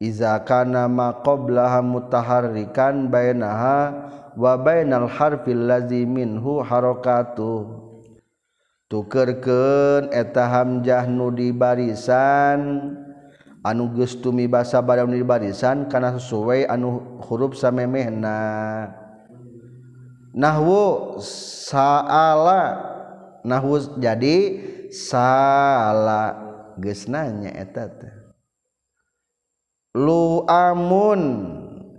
izakana 0.03 0.91
maqoblaha 0.91 1.79
mutaharrikan 1.79 3.07
bainaha 3.07 4.11
wa 4.35 4.59
bainal 4.59 5.07
harfil 5.07 5.63
lazi 5.63 6.03
minhu 6.03 6.59
harokatu 6.59 7.84
tukerken 8.95 10.07
eta 10.15 10.47
Hamzah 10.47 11.03
nu 11.03 11.27
di 11.27 11.51
barisan 11.51 12.95
anuges 13.59 14.15
tumi 14.15 14.47
basa 14.47 14.79
barang 14.79 15.11
di 15.11 15.19
barisan 15.19 15.91
karena 15.91 16.15
sesuai 16.15 16.63
anu 16.71 17.19
huruf 17.27 17.59
samemehna. 17.59 18.39
Nahwu 20.31 21.19
saala 21.19 22.79
nahwu 23.43 23.99
jadi 23.99 24.63
salah 24.95 26.39
geus 26.79 27.11
nanya 27.11 27.51
eta 27.51 27.91
teh. 27.91 28.15
Luamun 29.91 31.21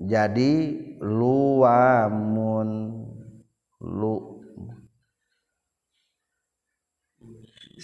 jadi 0.00 0.80
luamun. 1.04 2.68
Lu 3.84 4.35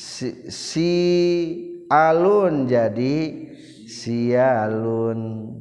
si, 0.02 0.50
si 0.50 0.92
alun 1.86 2.66
jadi 2.66 3.46
sialun 3.86 5.54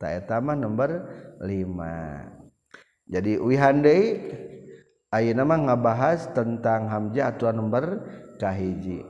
taetama 0.00 0.56
nomor 0.56 1.04
5 1.44 2.34
jadi 3.04 3.36
wihande 3.36 3.96
ayeuna 5.12 5.44
mah 5.44 5.58
ngabahas 5.68 6.32
tentang 6.32 6.88
hamzah 6.88 7.30
aturan 7.30 7.60
nomor 7.60 7.84
kahiji. 8.40 9.04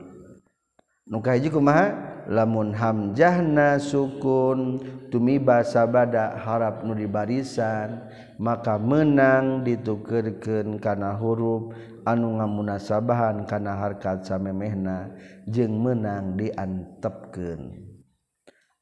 Nu 1.07 1.21
kahiji 1.23 1.49
kumaha? 1.49 2.13
Lamun 2.25 2.73
hamjahna 2.73 3.77
sukun 3.77 4.81
tumiba 5.13 5.61
sabada 5.61 6.33
harap 6.41 6.81
nu 6.81 6.97
di 6.97 7.05
barisan 7.05 8.01
maka 8.41 8.81
menang 8.81 9.61
ditukerkeun 9.61 10.81
kana 10.81 11.13
huruf 11.13 11.69
anu 12.05 12.37
ngamunasabahan 12.37 13.49
kana 13.49 13.81
harkat 13.81 14.21
samemehna 14.21 15.09
jeung 15.49 15.81
menang 15.81 16.37
diantepkeun. 16.37 17.81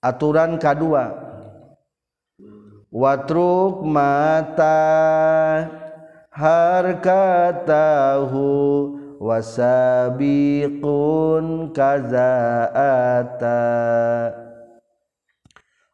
Aturan 0.04 0.60
kadua. 0.60 1.32
Watruk 2.94 3.82
mata 3.88 4.76
harkatahu 6.30 8.46
wasabiqun 9.18 11.74
kazaata. 11.74 13.66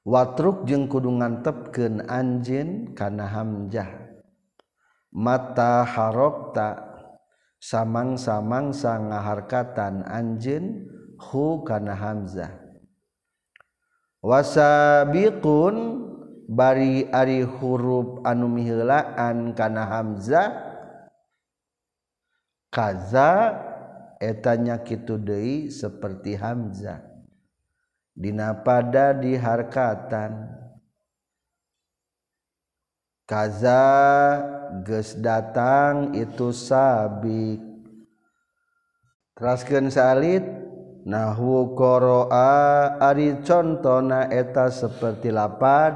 Watruk 0.03 0.67
jeung 0.67 0.91
kudu 0.91 1.23
ngantepkeun 1.23 2.03
anjeun 2.09 2.91
kana 2.97 3.29
hamzah. 3.29 3.87
Mata 5.13 5.85
harokta. 5.85 6.88
samang-samangsa 7.59 9.11
ngaharkatan 9.11 10.07
anjeun 10.07 10.87
hu 11.19 11.61
kana 11.67 11.93
hamzah. 11.93 12.55
Wasabiqun 14.19 15.75
bari 16.47 17.07
ari 17.07 17.43
huruf 17.43 18.23
anu 18.27 18.51
miheulaan 18.51 19.55
kana 19.55 19.87
hamzah. 19.87 20.67
Kaza 22.69 23.55
etanya 24.21 24.83
kitu 24.83 25.15
deui 25.19 25.71
seperti 25.71 26.35
hamzah. 26.35 27.01
Dina 28.15 28.51
pada 28.63 29.15
diharkatan. 29.15 30.59
kaza 33.29 33.85
geus 34.81 35.13
datang 35.21 36.17
itu 36.17 36.49
sabik. 36.49 37.61
Teraskeun 39.37 39.93
salit 39.93 40.41
nahwu 41.05 41.77
qara'a 41.77 42.97
ari 42.97 43.37
contona 43.45 44.33
eta 44.33 44.73
seperti 44.73 45.29
lapad 45.29 45.93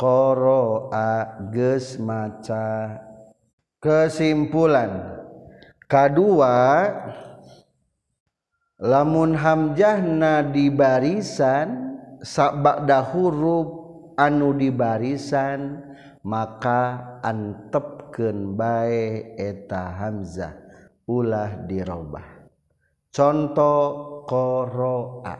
qara'a 0.00 1.44
geus 1.52 2.00
maca. 2.00 2.96
Kesimpulan 3.76 5.20
kedua 5.84 6.88
lamun 8.80 9.36
hamjahna 9.36 10.48
di 10.48 10.72
barisan 10.72 12.00
sabak 12.24 12.88
huruf 13.12 13.68
anu 14.16 14.56
di 14.56 14.72
barisan 14.72 15.89
maka 16.20 17.18
antepken 17.24 18.56
baik 18.56 19.40
eta 19.40 19.96
Hamzah 19.96 20.54
ulah 21.08 21.64
dirobah. 21.64 22.46
Contoh 23.10 24.22
koroa. 24.28 25.36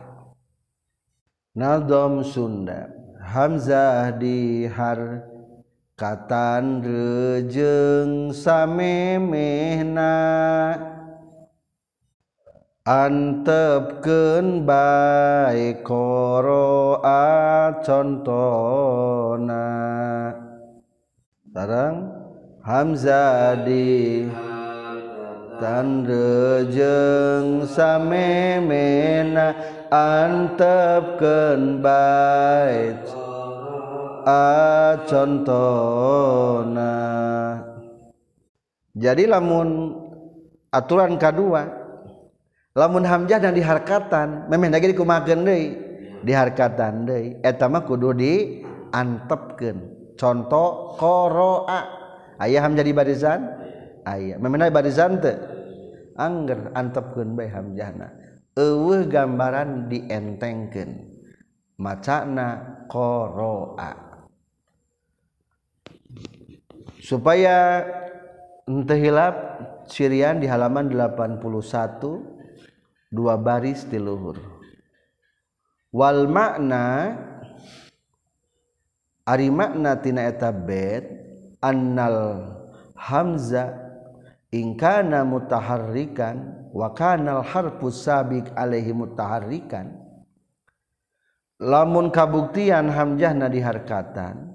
Nadom 1.51 2.23
Sunda 2.23 2.87
Hamzah 3.21 4.17
dihar 4.17 5.23
katan 5.95 6.81
rejeng 6.81 8.33
samemehna. 8.33 10.17
Antepkeun 12.81 14.65
bae 14.65 15.79
koroa 15.85 17.69
contona. 17.85 19.69
sarang 21.51 22.07
Hamzadi 22.61 24.29
tandejeng 25.57 26.85
samemena 27.65 29.57
antepkeun 29.89 31.81
bait. 31.81 33.01
Acontona 34.21 35.33
jadi 38.93 39.25
lamun 39.25 39.97
aturan 40.69 41.17
kedua 41.17 41.65
lamun 42.77 43.01
hamzah 43.01 43.41
dan 43.41 43.57
diharkatan 43.57 44.45
memang 44.45 44.69
lagi 44.69 44.93
dikumakeun 44.93 45.41
deui. 45.41 45.73
Diharkatan 46.21 47.09
deui. 47.09 47.41
Eta 47.41 47.65
mah 47.65 47.81
kudu 47.81 48.13
diantepkeun. 48.13 50.00
contoh 50.21 50.93
qara'a. 51.01 51.81
Aya 52.37 52.61
hamzah 52.61 52.85
di 52.85 52.93
barizan 52.93 53.41
aya 54.05 54.37
memena 54.37 54.69
barizan 54.69 55.17
teu 55.17 55.33
angger 56.17 56.69
antepkeun 56.77 57.33
bae 57.33 57.49
hamzahna 57.49 58.13
eueuh 58.53 59.09
gambaran 59.09 59.89
dientengkeun. 59.89 61.09
Macana 61.81 62.77
qara'a. 62.85 64.21
Supaya 67.01 67.81
henteu 68.69 69.01
hilap 69.01 69.35
Sirian 69.89 70.37
di 70.37 70.45
halaman 70.45 70.93
81 70.93 71.41
dua 73.11 73.35
baris 73.35 73.83
di 73.89 73.97
luhur 73.99 74.39
wal 75.91 76.31
makna 76.31 77.17
ari 79.25 79.53
makna 79.53 79.97
tina 80.01 80.29
eta 80.29 80.49
bet 80.53 81.05
annal 81.61 82.57
hamza 82.97 83.71
ingkana 84.51 85.23
mutaharrikan 85.23 86.69
wa 86.73 86.91
kanal 86.91 87.43
harfu 87.43 87.91
sabiq 87.91 88.51
alaihi 88.55 88.91
mutaharrikan. 88.95 90.01
Lamun 91.61 92.09
kabuktian 92.09 92.89
hamzahna 92.89 93.45
diharkatan 93.45 94.49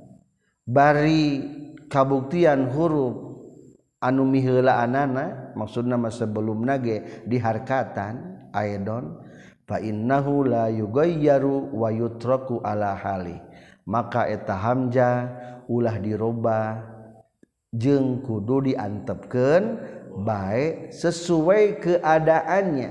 bari 0.67 1.47
kabuktian 1.87 2.67
huruf 2.75 3.15
anu 4.03 4.27
miheula 4.27 4.83
anana 4.83 5.55
maksudna 5.55 5.95
mah 5.95 6.11
sebelum 6.11 6.67
nage 6.67 7.23
diharkatan 7.31 8.51
aedon 8.51 9.23
fa 9.71 9.79
innahu 9.79 10.51
la 10.51 10.67
yughayyaru 10.67 11.71
wa 11.79 11.95
yutraku 11.95 12.59
ala 12.67 12.99
hali 12.99 13.46
maka 13.87 14.27
eta 14.27 14.53
Hamzah 14.59 15.17
ulah 15.71 15.97
diroba 16.03 16.83
jeng 17.71 18.21
kudu 18.27 18.71
diantepkan 18.71 19.79
baik 20.27 20.91
sesuai 20.91 21.81
keadaannya. 21.81 22.91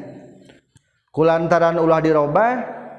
Kulantaran 1.11 1.79
ulah 1.79 1.99
diroba 1.99 2.47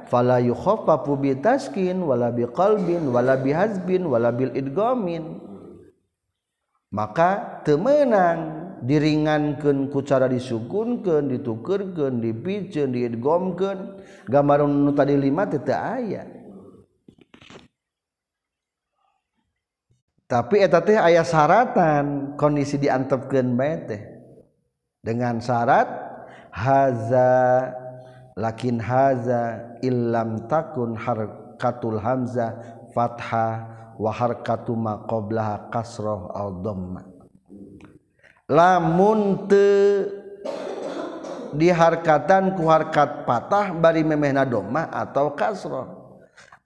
fala 0.07 0.39
yukhaffafu 0.41 1.19
bitaskin 1.19 2.01
wala 2.05 2.31
bi 2.33 2.47
qalbin 2.47 3.11
wala 3.11 3.37
bi 3.37 3.51
hazbin 3.53 4.07
wala 4.07 4.31
bil 4.31 4.55
idgamin 4.55 5.43
maka 6.95 7.61
temenang 7.67 8.73
diringankan 8.87 9.91
ku 9.91 10.01
cara 10.07 10.31
disukunkan 10.31 11.29
ditukerkan 11.29 12.23
dipiceun 12.23 12.95
diidgomkeun 12.95 14.01
gambaran 14.31 14.71
nu 14.71 14.93
tadi 14.95 15.19
lima 15.19 15.45
teu 15.51 15.61
aya. 15.75 16.36
Tapi 20.27 20.59
teh 20.67 20.99
ayah 20.99 21.23
syaratan 21.23 22.35
kondisi 22.35 22.83
diantepkan 22.83 23.55
teh. 23.87 24.03
Dengan 24.99 25.39
syarat 25.39 25.87
haza 26.51 27.31
lakin 28.35 28.83
haza 28.83 29.79
illam 29.87 30.51
takun 30.51 30.99
harkatul 30.99 32.03
hamzah 32.03 32.59
fathah 32.91 33.71
wa 33.95 34.11
harkatu 34.11 34.75
ma 34.75 35.07
qablaha 35.07 35.71
kasrah 35.71 36.35
al 36.35 36.59
dhamma. 36.59 37.07
Lamun 38.51 39.47
te 39.47 39.71
diharkatan 41.55 42.59
ku 42.59 42.67
harkat 42.67 43.23
patah 43.31 43.71
bari 43.79 44.03
memehna 44.03 44.43
dhamma 44.43 44.91
atau 44.91 45.39
kasrah 45.39 45.87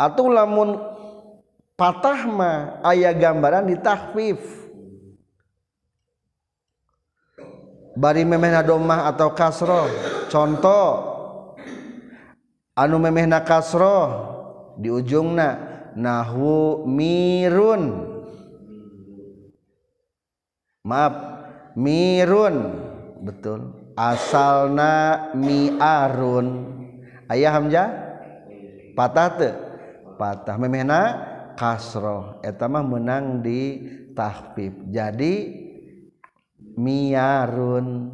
atau 0.01 0.33
lamun 0.33 0.89
patahma 1.81 2.77
ayah 2.85 3.16
gambaran 3.16 3.73
ditahfif 3.73 4.37
bari 7.97 8.29
memehna 8.29 8.61
domah 8.61 9.09
atau 9.09 9.33
kasroh. 9.33 9.88
Contoh 10.29 10.88
anu 12.77 13.01
memehna 13.01 13.40
kasroh 13.40 14.09
di 14.77 14.93
ujungna 14.93 15.57
nahwu 15.97 16.85
mirun. 16.85 18.12
Maaf 20.85 21.14
mirun. 21.81 22.57
Betul. 23.25 23.93
Asalna 23.97 25.29
miarun. 25.37 26.77
Ayah 27.29 27.53
hamzah? 27.57 27.88
Patah 28.97 29.29
te 29.37 29.51
patah 30.16 30.57
memehna 30.57 31.30
kasroh. 31.61 32.40
Etama 32.40 32.81
menang 32.81 33.44
di 33.44 33.85
tahfif 34.16 34.73
jadi 34.88 35.53
miarun 36.81 38.09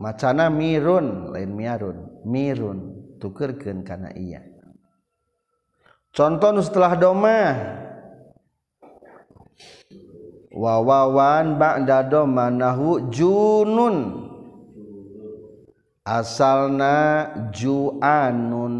macana 0.00 0.48
mirun 0.48 1.36
lain 1.36 1.52
miarun 1.52 1.98
mirun 2.24 2.78
tukerkeun 3.20 3.84
karena 3.84 4.08
iya. 4.16 4.40
Contoh 6.12 6.56
setelah 6.64 6.96
doma 6.96 7.40
wawawan 10.48 11.60
ba'da 11.60 12.08
doma 12.08 12.48
nahu 12.48 13.12
junun. 13.12 14.28
Asalna 16.02 17.30
juanun 17.54 18.74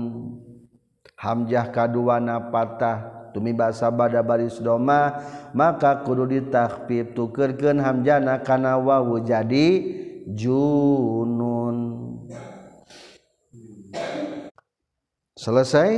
Hamjah 1.23 1.71
kaduana 1.71 2.51
patah 2.51 3.31
tumi 3.31 3.55
basa 3.55 3.95
bada 3.95 4.27
baris 4.27 4.59
doma 4.59 5.23
maka 5.55 6.03
kudu 6.03 6.27
ditakfif 6.27 7.15
tukerkeun 7.15 7.79
hamjana 7.79 8.43
kana 8.43 8.75
wawu 8.75 9.23
jadi 9.23 9.67
junun. 10.27 11.79
Selesai 15.39 15.91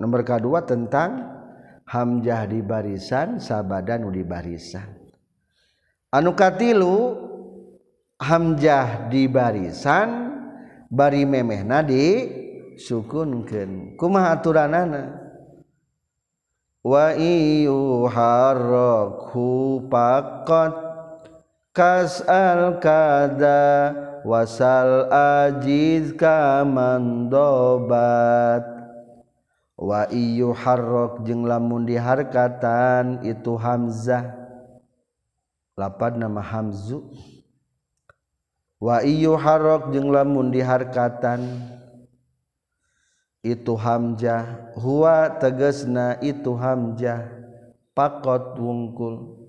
nomor 0.00 0.24
kedua 0.24 0.64
tentang 0.64 1.28
hamjah 1.84 2.48
di 2.48 2.64
barisan 2.64 3.36
sabada 3.36 4.00
nu 4.00 4.08
di 4.08 4.24
barisan. 4.24 4.96
Anu 6.08 6.32
katilu 6.32 7.20
hamjah 8.16 9.12
di 9.12 9.28
barisan 9.28 10.32
bari 10.88 11.28
memehna 11.28 11.84
di 11.84 12.39
disukunkan 12.80 14.00
kuma 14.00 14.32
aturanana? 14.32 15.20
Wa 16.80 17.12
yuharrakhu 17.12 19.84
faqat 19.92 20.72
kasal 21.76 22.80
kada 22.80 23.92
wasal 24.24 25.12
ajiz 25.12 26.16
kaman 26.16 27.28
dobat. 27.28 28.64
Wa 29.76 30.08
yuharrak 30.08 31.20
jeung 31.28 31.44
lamun 31.44 31.84
diharkatan 31.84 33.28
itu 33.28 33.60
hamzah. 33.60 34.40
Lapad 35.76 36.16
nama 36.16 36.40
hamzu. 36.40 37.04
Wa 38.80 39.04
yuharrak 39.04 39.92
jeung 39.92 40.08
lamun 40.12 40.48
diharkatan 40.48 41.40
itu 43.40 43.72
Hamzah 43.72 44.72
huwa 44.76 45.32
tegesna 45.40 46.20
itu 46.20 46.52
Hamzah 46.52 47.40
pakot 47.96 48.56
wungkul. 48.56 49.40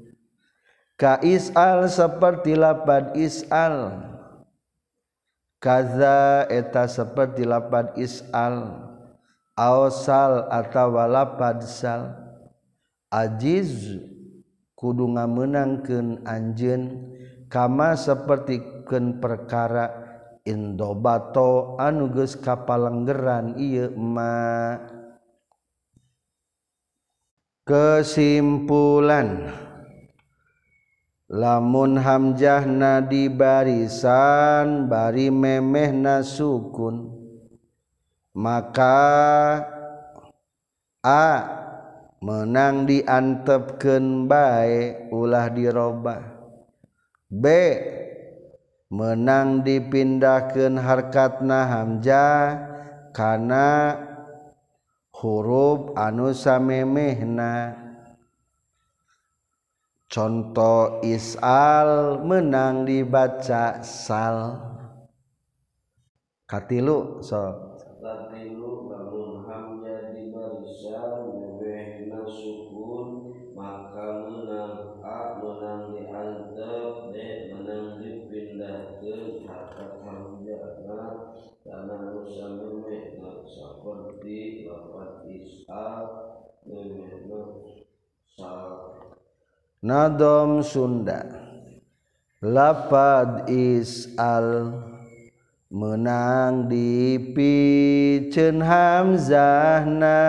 Ka 0.99 1.17
isal 1.25 1.89
seperti 1.89 2.53
lapad 2.53 3.17
isal. 3.17 4.05
Kaza 5.61 6.45
eta 6.49 6.85
seperti 6.85 7.45
lapad 7.45 7.97
isal. 7.97 8.85
Awsal 9.57 10.49
atawa 10.49 11.05
lapad 11.09 11.65
sal. 11.65 12.17
Ajiz 13.09 13.97
kudu 14.77 15.17
ngamenangkeun 15.17 16.25
anjeun. 16.25 17.13
Kama 17.51 17.97
seperti 17.97 18.61
ken 18.87 19.17
perkara. 19.17 20.00
indobato 20.47 21.77
anuges 21.77 22.37
kapalenggeran 22.37 23.55
ieu 23.57 23.93
ma 23.95 24.77
kesimpulan. 27.67 29.53
Lamun 31.31 31.95
hamjah 31.95 32.67
di 33.07 33.31
barisan 33.31 34.91
bari 34.91 35.31
memehna 35.31 36.19
sukun 36.27 37.07
maka 38.35 39.63
a 40.99 41.27
menang 42.19 42.83
diantepkeun 42.83 44.27
bae 44.27 45.07
ulah 45.07 45.47
dirobah 45.51 46.19
b 47.31 47.45
menang 48.91 49.63
dipindahkan 49.63 50.75
harkatna 50.75 51.63
Hamzah 51.63 52.39
karena 53.15 53.95
huruf 55.15 55.95
anu 55.95 56.35
samemehna. 56.35 57.79
Contoh 60.11 60.99
isal 61.07 62.19
menang 62.27 62.83
dibaca 62.83 63.79
sal. 63.79 64.59
Katilu 66.43 67.23
so 67.23 67.70
Nadom 89.81 90.61
Sunda. 90.61 91.25
Lapad 92.41 93.49
isal 93.49 94.77
menang 95.73 96.69
di 96.69 97.17
picen 97.33 98.61
hamzahna. 98.61 100.21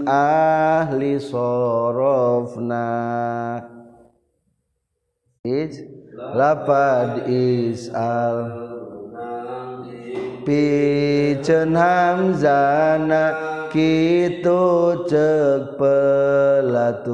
ahli 0.06 1.18
sorofna. 1.18 2.86
Lapad 6.30 7.26
isal 7.26 8.36
picen 10.46 11.74
hamzana 11.74 13.34
kitu 13.66 14.94
cek 15.10 15.74
pelaturan 15.74 17.10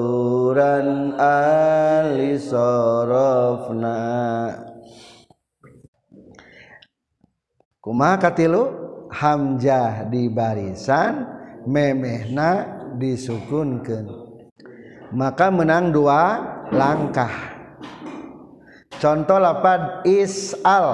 ali 1.16 2.36
sorofna 2.36 3.96
kumaha 7.80 8.20
katilu 8.20 8.68
hamzah 9.08 10.12
di 10.12 10.28
barisan 10.28 11.24
memehna 11.64 12.84
disukunkan 13.00 14.22
maka 15.12 15.52
menang 15.52 15.92
dua 15.92 16.40
langkah. 16.72 17.52
Contoh 18.96 19.36
lapan 19.36 20.00
isal 20.08 20.86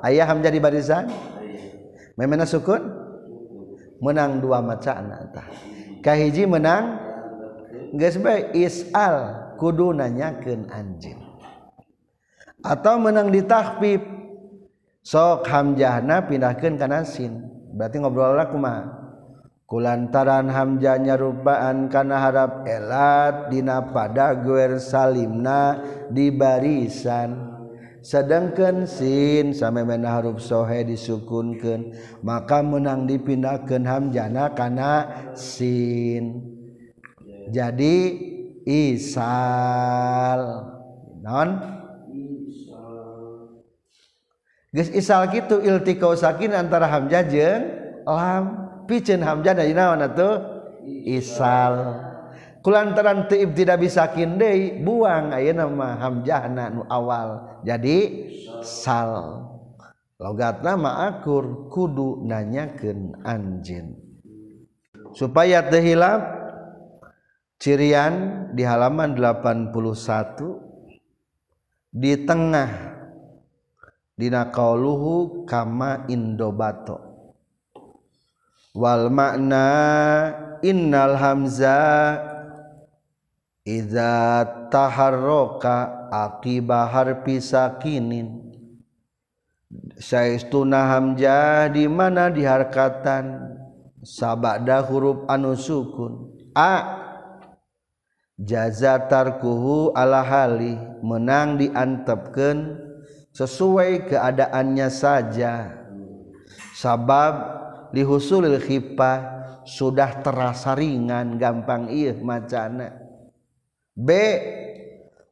ayah 0.00 0.28
menjadi 0.32 0.58
barisan 0.58 1.04
memena 2.18 2.42
sukun? 2.42 2.82
Menang 4.02 4.42
dua 4.42 4.58
macana 4.62 5.26
tah 5.30 5.46
kahiji 6.02 6.46
menang? 6.46 6.98
Geus 7.94 8.20
bae 8.20 8.52
isal 8.52 9.48
kudu 9.56 9.96
nanyakeun 9.96 10.68
anjeun 10.68 11.18
atau 12.62 12.98
menang 12.98 13.30
ditahfif 13.30 14.02
sok 15.02 15.46
hamjahna 15.46 16.26
pindahkeun 16.26 16.76
kana 16.76 17.06
sin. 17.06 17.46
Berarti 17.72 18.02
ngobrol 18.02 18.34
lah 18.34 18.50
kumaha 18.50 18.98
kulantaran 19.68 20.48
hamjanya 20.48 21.20
rupaan 21.20 21.92
kana 21.92 22.16
harap 22.16 22.64
elat 22.64 23.52
dina 23.52 23.84
pada 23.92 24.32
guer 24.32 24.80
salimna 24.80 25.84
di 26.08 26.32
barisan 26.32 27.57
sedangkan 28.08 28.88
sin 28.88 29.52
sampai 29.52 29.84
huruf 29.84 30.40
sohe 30.40 30.80
disukunkan 30.80 31.92
maka 32.24 32.64
menang 32.64 33.04
dipindahkan 33.04 33.84
hamjana 33.84 34.56
karena 34.56 34.92
sin. 35.36 36.40
Jadi 37.52 37.96
isal. 38.64 40.40
Non? 41.20 41.48
Geus 44.72 44.88
isal 44.92 45.28
kitu 45.28 45.60
iltikau 45.60 46.16
sakin 46.16 46.56
antara 46.56 46.88
hamzah 46.88 47.24
jeung 47.28 47.62
lam. 48.08 48.44
Piceun 48.88 49.20
hamzah 49.20 49.52
dari 49.52 49.76
naon 49.76 50.00
atuh? 50.00 50.40
Isal. 51.04 52.08
kulantaran 52.68 53.32
tiib 53.32 53.56
tidak 53.56 53.80
bisa 53.80 54.12
kindei 54.12 54.76
buang 54.84 55.32
ayeuna 55.32 55.64
nama 55.64 55.96
hamjahna 56.04 56.68
nu 56.68 56.84
awal. 56.84 57.56
Jadi 57.64 58.28
sal. 58.60 59.40
Logat 60.20 60.60
nama 60.60 61.08
akur 61.08 61.72
kudu 61.72 62.28
nanyakan 62.28 63.24
anjin 63.24 63.96
supaya 65.16 65.64
tehilap 65.64 66.20
cirian 67.56 68.50
di 68.52 68.66
halaman 68.66 69.16
81 69.16 69.72
di 71.94 72.18
tengah 72.26 72.68
dina 74.12 74.52
qauluhu 74.52 75.48
kama 75.48 76.04
indobato. 76.10 77.00
Wal 78.76 79.08
makna 79.08 79.64
innal 80.66 81.16
hamza 81.16 81.78
Iza 83.68 84.48
taharroka 84.72 86.08
akiba 86.08 86.88
harfi 86.88 87.36
sakinin. 87.36 88.48
Saistuna 90.00 90.96
hamzah 90.96 91.68
di 91.68 91.84
mana 91.84 92.32
diharkatan? 92.32 93.44
Sabada 94.00 94.80
huruf 94.88 95.28
anu 95.28 95.52
sukun. 95.52 96.32
A. 96.56 96.96
Jaza 98.40 99.04
tarkuhu 99.04 99.92
ala 99.92 100.24
hali 100.24 100.80
menang 101.04 101.60
diantepkeun 101.60 102.72
sesuai 103.36 104.08
keadaannya 104.08 104.88
saja. 104.88 105.76
Sabab 106.72 107.34
lihusulil 107.92 108.64
khifah 108.64 109.18
sudah 109.68 110.24
terasa 110.24 110.72
ringan 110.72 111.36
gampang 111.36 111.92
iya 111.92 112.16
macana 112.16 112.97
B 113.98 114.14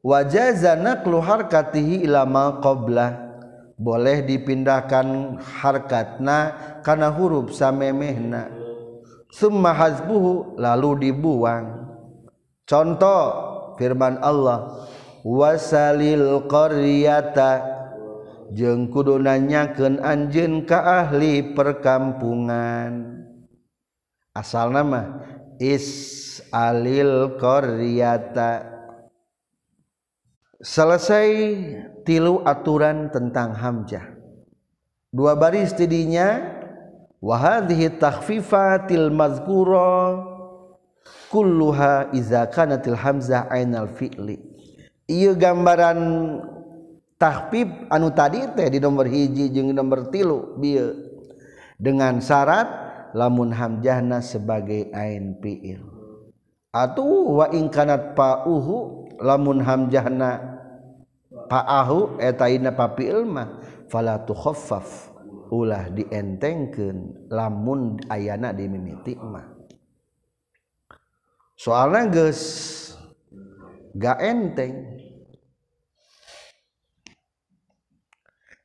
wajazana 0.03 1.07
harkatihi 1.07 2.03
ilama 2.03 2.59
qoblah 2.59 3.15
boleh 3.79 4.27
dipindahkan 4.27 5.39
harkatna 5.39 6.39
karena 6.83 7.15
huruf 7.15 7.55
samemehna. 7.55 8.51
Summa 9.31 9.71
hazbuhu 9.71 10.59
lalu 10.59 11.07
dibuang. 11.07 11.87
Contoh 12.67 13.23
firman 13.79 14.19
Allah 14.19 14.83
wasalil 15.23 16.43
qaryata 16.51 17.63
jeung 18.51 18.91
kudu 18.91 19.23
nanyakeun 19.23 20.03
anjeun 20.03 20.67
ka 20.67 21.07
ahli 21.07 21.55
perkampungan. 21.55 23.15
Asal 24.35 24.75
nama 24.75 25.23
is 25.61 25.87
alil 26.53 27.37
qaryata. 27.41 28.75
Selesai 30.57 31.31
tilu 32.09 32.41
aturan 32.45 33.13
tentang 33.13 33.53
hamzah. 33.53 34.17
Dua 35.13 35.37
baris 35.37 35.77
tidinya 35.77 36.41
wa 37.21 37.37
hadhihi 37.37 37.97
takhfifatil 38.01 39.13
mazkura 39.13 40.25
kulluha 41.29 42.13
iza 42.17 42.49
kanatil 42.49 42.97
hamzah 42.97 43.49
ainal 43.53 43.93
fi'li. 43.93 44.41
Ieu 45.07 45.37
gambaran 45.37 46.01
tahfif 47.21 47.69
anu 47.93 48.11
tadi 48.11 48.45
teh 48.57 48.69
di 48.73 48.81
nomor 48.81 49.07
hiji 49.07 49.53
jeung 49.53 49.71
nomor 49.71 50.09
tilu 50.09 50.57
bieu. 50.59 51.05
Dengan 51.77 52.25
syarat 52.25 52.86
lamun 53.17 53.49
hamjahna 53.49 54.21
sebagai 54.21 54.93
ain 54.93 55.41
fiil. 55.41 55.81
Atuh 56.69 57.41
wa 57.41 57.49
in 57.49 57.73
kanat 57.73 58.13
pauhu 58.13 59.09
lamun 59.17 59.65
hamjahna 59.65 60.61
paahu 61.49 62.21
eta 62.21 62.53
ina 62.53 62.77
pa 62.77 62.93
fiil 62.93 63.25
mah 63.25 63.65
fala 63.89 64.21
tukhaffaf 64.21 65.09
ulah 65.49 65.89
dientengkeun 65.89 67.33
lamun 67.33 67.97
ayana 68.13 68.53
di 68.53 68.69
mimiti 68.69 69.17
mah. 69.17 69.57
Soalna 71.57 72.05
geus 72.13 72.43
ga 73.97 74.21
enteng. 74.21 75.01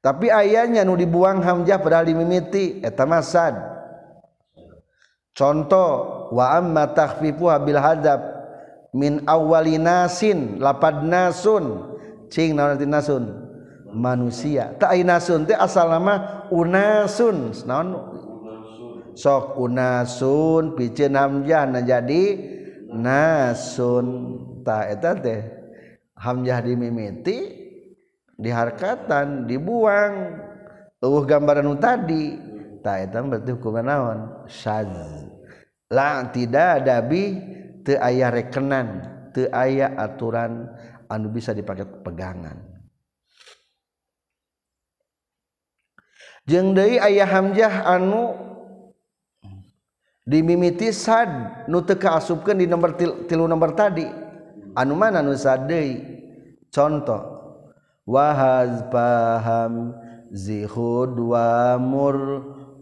Tapi 0.02 0.34
ayahnya 0.34 0.84
nu 0.84 0.97
dibuang 0.97 1.39
hamjah 1.45 1.78
padahal 1.78 2.10
dimimiti 2.10 2.82
eta 2.82 3.06
masad 3.06 3.70
contoh 5.32 6.28
waamma 6.36 6.92
takhfifu 6.92 7.48
bil 7.64 7.80
hadab 7.80 8.42
min 8.92 9.24
awwali 9.28 9.80
nasin 9.80 10.60
lapad 10.60 11.04
nasun. 11.08 11.92
Cing 12.32 12.56
naon 12.56 12.80
arti 12.80 12.88
nasun? 12.88 13.24
Manusia. 13.92 14.72
Tak 14.80 14.96
ai 14.96 15.04
nasun 15.04 15.44
teh 15.44 15.56
asal 15.56 15.92
nama 15.92 16.48
unasun. 16.48 17.52
Naon? 17.68 17.88
Sok 19.12 19.60
unasun 19.60 20.80
piceun 20.80 21.16
hamzah 21.20 21.68
na 21.68 21.80
jadi 21.84 22.24
nasun. 22.96 24.08
Ta 24.64 24.88
eta 24.88 25.12
teh 25.20 25.44
hamzah 26.16 26.64
dimimiti 26.64 27.52
diharkatan 28.40 29.44
dibuang. 29.48 30.40
Eueuh 31.04 31.26
gambaran 31.28 31.68
nu 31.68 31.76
tadi. 31.76 32.51
ta 32.82 33.00
eta 33.00 33.22
berarti 33.22 33.54
hukuman 33.54 33.86
naon? 33.86 34.20
Syadz 34.50 35.30
la 35.92 36.26
tidak 36.32 36.88
dabi 36.88 37.38
teu 37.86 38.00
aya 38.00 38.34
rekenan 38.34 39.06
teu 39.34 39.48
aya 39.54 39.94
aturan 39.98 40.68
anu 41.12 41.28
bisa 41.32 41.52
dipakai 41.56 41.86
pegangan. 42.04 42.58
Jeung 46.50 46.74
deui 46.74 46.98
aya 46.98 47.28
hamzah 47.30 47.86
anu 47.86 48.34
dimimiti 50.26 50.90
sad 50.90 51.66
nu 51.70 51.86
teu 51.86 52.00
kaasupkeun 52.00 52.60
di 52.60 52.66
nomor 52.66 52.98
tilu 52.98 53.46
nomor 53.46 53.78
tadi. 53.78 54.08
Anu 54.72 54.96
mana 54.96 55.20
nu 55.22 55.36
sad 55.36 55.68
deui? 55.68 56.00
Contoh 56.72 57.20
wahaz 58.08 58.88
paham 58.88 59.92
zihud 60.32 61.20
wa 61.20 61.76
mur 61.76 62.18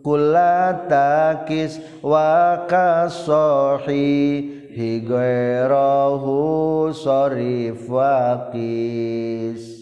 kula 0.09 0.89
takis 0.89 1.77
wa 2.01 2.65
kasohi 2.65 4.09
hi 4.73 4.89
ghairahu 5.05 6.89
sarif 6.97 7.85
waqis 7.97 9.78